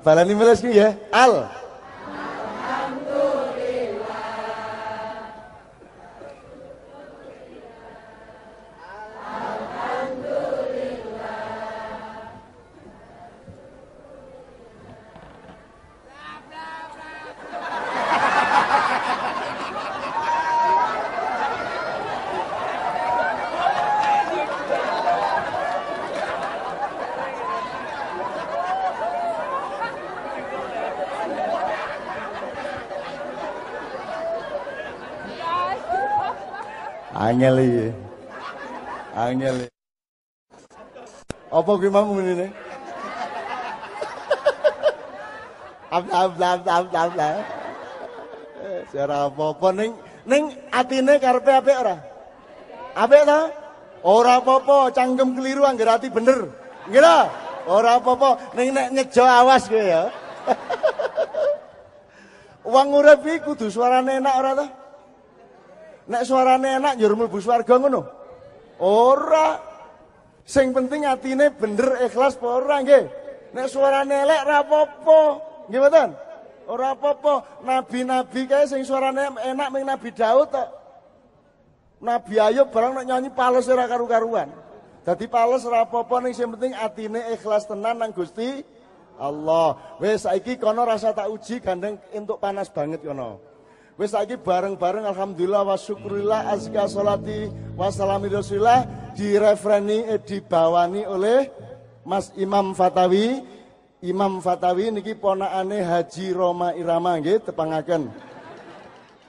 balani 0.08 0.36
meles 0.40 0.64
ki 0.64 0.72
ya. 0.72 0.96
Al. 1.12 1.34
Angel 37.38 37.62
iki. 37.62 37.88
Angel. 39.14 39.58
Apa 41.54 41.72
kuwi 41.78 41.90
mau 41.94 42.10
ngene? 42.18 42.50
Am 45.94 46.06
am 46.10 46.32
am 46.34 46.60
am 46.66 46.86
am. 46.98 47.14
Eh, 48.58 48.82
Ora 48.98 49.30
apa-apa 49.30 49.70
ning 49.70 49.94
ning 50.26 50.50
atine 50.74 51.22
karepe 51.22 51.54
apik 51.54 51.78
ora? 51.78 52.02
Apik 52.98 53.22
ta? 53.30 53.54
Ora 54.02 54.42
apa-apa, 54.42 54.90
cangkem 54.98 55.38
keliru 55.38 55.62
angger 55.62 55.94
ati 55.94 56.10
bener. 56.10 56.50
Nggih 56.90 57.06
ta? 57.06 57.30
Ora 57.70 58.02
apa-apa, 58.02 58.50
ning 58.58 58.74
nek 58.74 58.98
nyejo 58.98 59.22
awas 59.22 59.70
kowe 59.70 59.78
ya. 59.78 60.10
Wong 62.74 62.98
urip 62.98 63.22
iki 63.30 63.46
kudu 63.46 63.70
suarane 63.70 64.18
enak 64.18 64.36
ora 64.42 64.52
ta? 64.58 64.87
Nek 66.08 66.24
suarane 66.24 66.80
enak 66.80 66.96
njur 66.96 67.14
mlebu 67.20 67.38
swarga 67.44 67.76
ngono. 67.76 68.02
Ora. 68.80 69.60
Sing 70.48 70.72
penting 70.72 71.04
atine 71.04 71.52
bener 71.52 72.08
ikhlas 72.08 72.40
apa 72.40 72.48
ora 72.48 72.80
nggih. 72.80 73.04
Nek 73.52 73.68
suarane 73.68 74.16
elek 74.24 74.40
ora 74.48 74.58
apa-apa. 74.64 75.20
Nggih 75.68 75.80
mboten? 75.84 76.10
Ora 76.72 76.88
apa-apa. 76.96 77.34
Nabi-nabi 77.68 78.48
kae 78.48 78.64
sing 78.64 78.88
suarane 78.88 79.36
enak 79.44 79.68
ming 79.76 79.84
Nabi 79.84 80.10
Daud 80.16 80.48
tok. 80.48 80.70
Nabi 82.00 82.40
Ayub 82.40 82.72
barang 82.72 83.04
nek 83.04 83.06
nyanyi 83.12 83.30
pales 83.36 83.68
ora 83.68 83.92
karu-karuan. 83.92 84.48
Dadi 85.04 85.28
pales 85.28 85.68
ora 85.68 85.84
apa-apa 85.84 86.24
ning 86.24 86.32
sing 86.32 86.48
penting 86.56 86.72
atine 86.72 87.36
ikhlas 87.36 87.68
tenan 87.68 88.00
nang 88.00 88.16
Gusti 88.16 88.64
Allah. 89.20 90.00
Wis 90.00 90.24
saiki 90.24 90.56
kono 90.56 90.88
rasa 90.88 91.12
tak 91.12 91.28
uji 91.28 91.60
gandeng 91.60 92.00
entuk 92.16 92.40
panas 92.40 92.72
banget 92.72 93.04
kono. 93.04 93.57
Wis 93.98 94.14
saiki 94.14 94.38
bareng-bareng 94.38 95.10
alhamdulillah 95.10 95.66
wa 95.66 95.74
syukurillah 95.74 96.54
azka 96.54 96.86
salati 96.86 97.50
wa 97.74 97.90
salami 97.90 98.30
rasulillah 98.30 98.86
direfreni 99.18 100.06
eh, 100.06 100.22
dibawani 100.22 101.02
oleh 101.10 101.50
Mas 102.06 102.30
Imam 102.38 102.78
Fatawi. 102.78 103.42
Imam 104.06 104.38
Fatawi 104.38 104.94
niki 104.94 105.18
ponakane 105.18 105.82
Haji 105.82 106.30
Roma 106.30 106.78
Irama 106.78 107.18
nggih 107.18 107.42
tepangaken. 107.42 108.14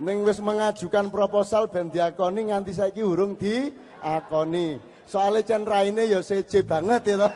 Ning 0.04 0.20
wis 0.28 0.36
mengajukan 0.44 1.08
proposal 1.08 1.72
ben 1.72 1.88
diakoni 1.88 2.52
nganti 2.52 2.76
saiki 2.76 3.00
urung 3.00 3.40
diakoni. 3.40 4.76
Soale 5.08 5.48
cen 5.48 5.64
raine 5.64 6.04
ya 6.04 6.20
seje 6.20 6.60
banget 6.60 7.16
ya. 7.16 7.32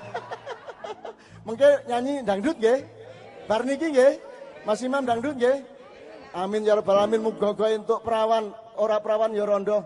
Mengke 1.49 1.81
nyanyi 1.89 2.21
dangdut 2.29 2.61
nggih. 2.61 2.85
Bar 3.49 3.65
niki 3.65 3.89
nggih. 3.89 4.21
Mas 4.69 4.85
Imam 4.85 5.01
dangdut 5.09 5.33
nggih. 5.41 5.72
Amin 6.33 6.65
ya 6.65 6.81
rabbal 6.81 6.97
alamin 6.97 7.21
muga-muga 7.21 7.69
entuk 7.77 8.01
perawan, 8.01 8.57
ora 8.81 8.97
perawan 9.05 9.37
ya 9.37 9.45
rondo. 9.45 9.85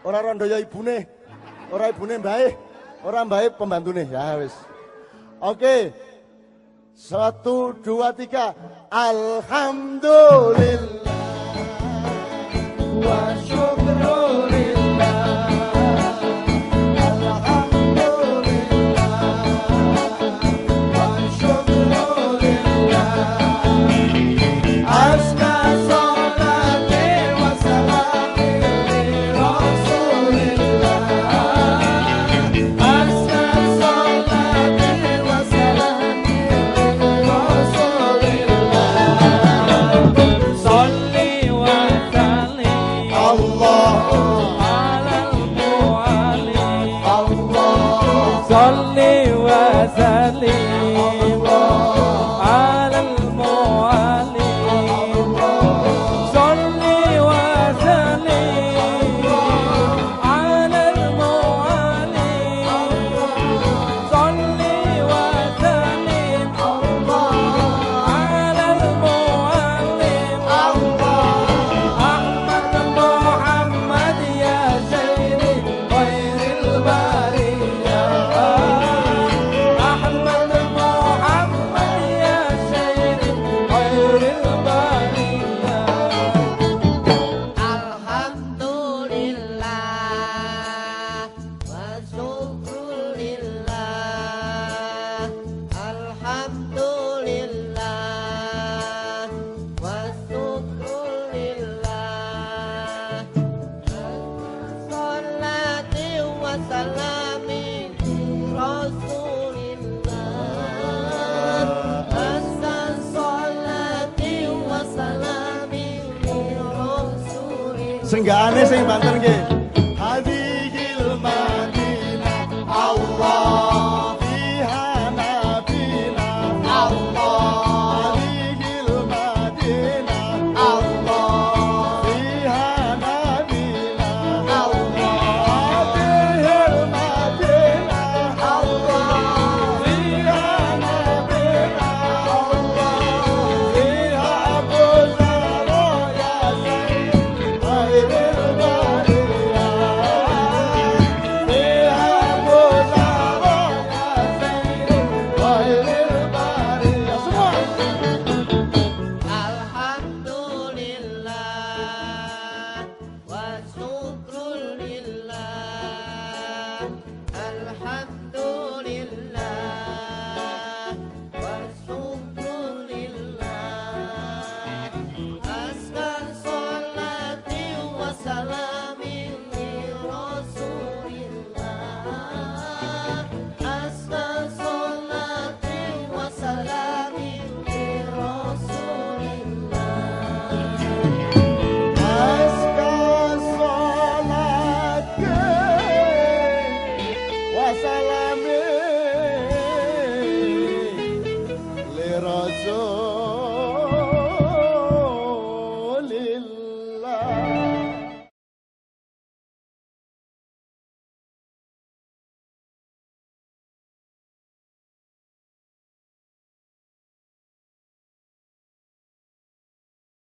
Ora 0.00 0.24
rondo 0.24 0.48
ya 0.48 0.64
ibune. 0.64 1.04
Ora 1.68 1.92
ibune 1.92 2.16
mbae. 2.18 2.56
Ora 3.04 3.24
mbae 3.24 3.50
pembantune. 3.52 4.08
Ya 4.08 4.36
wis. 4.40 4.56
Oke. 5.40 5.92
Satu, 6.96 7.72
dua, 7.84 8.12
tiga. 8.16 8.54
Alhamdulillah. 8.88 11.04
Wa 13.04 13.36
syukrulillah. 13.44 14.57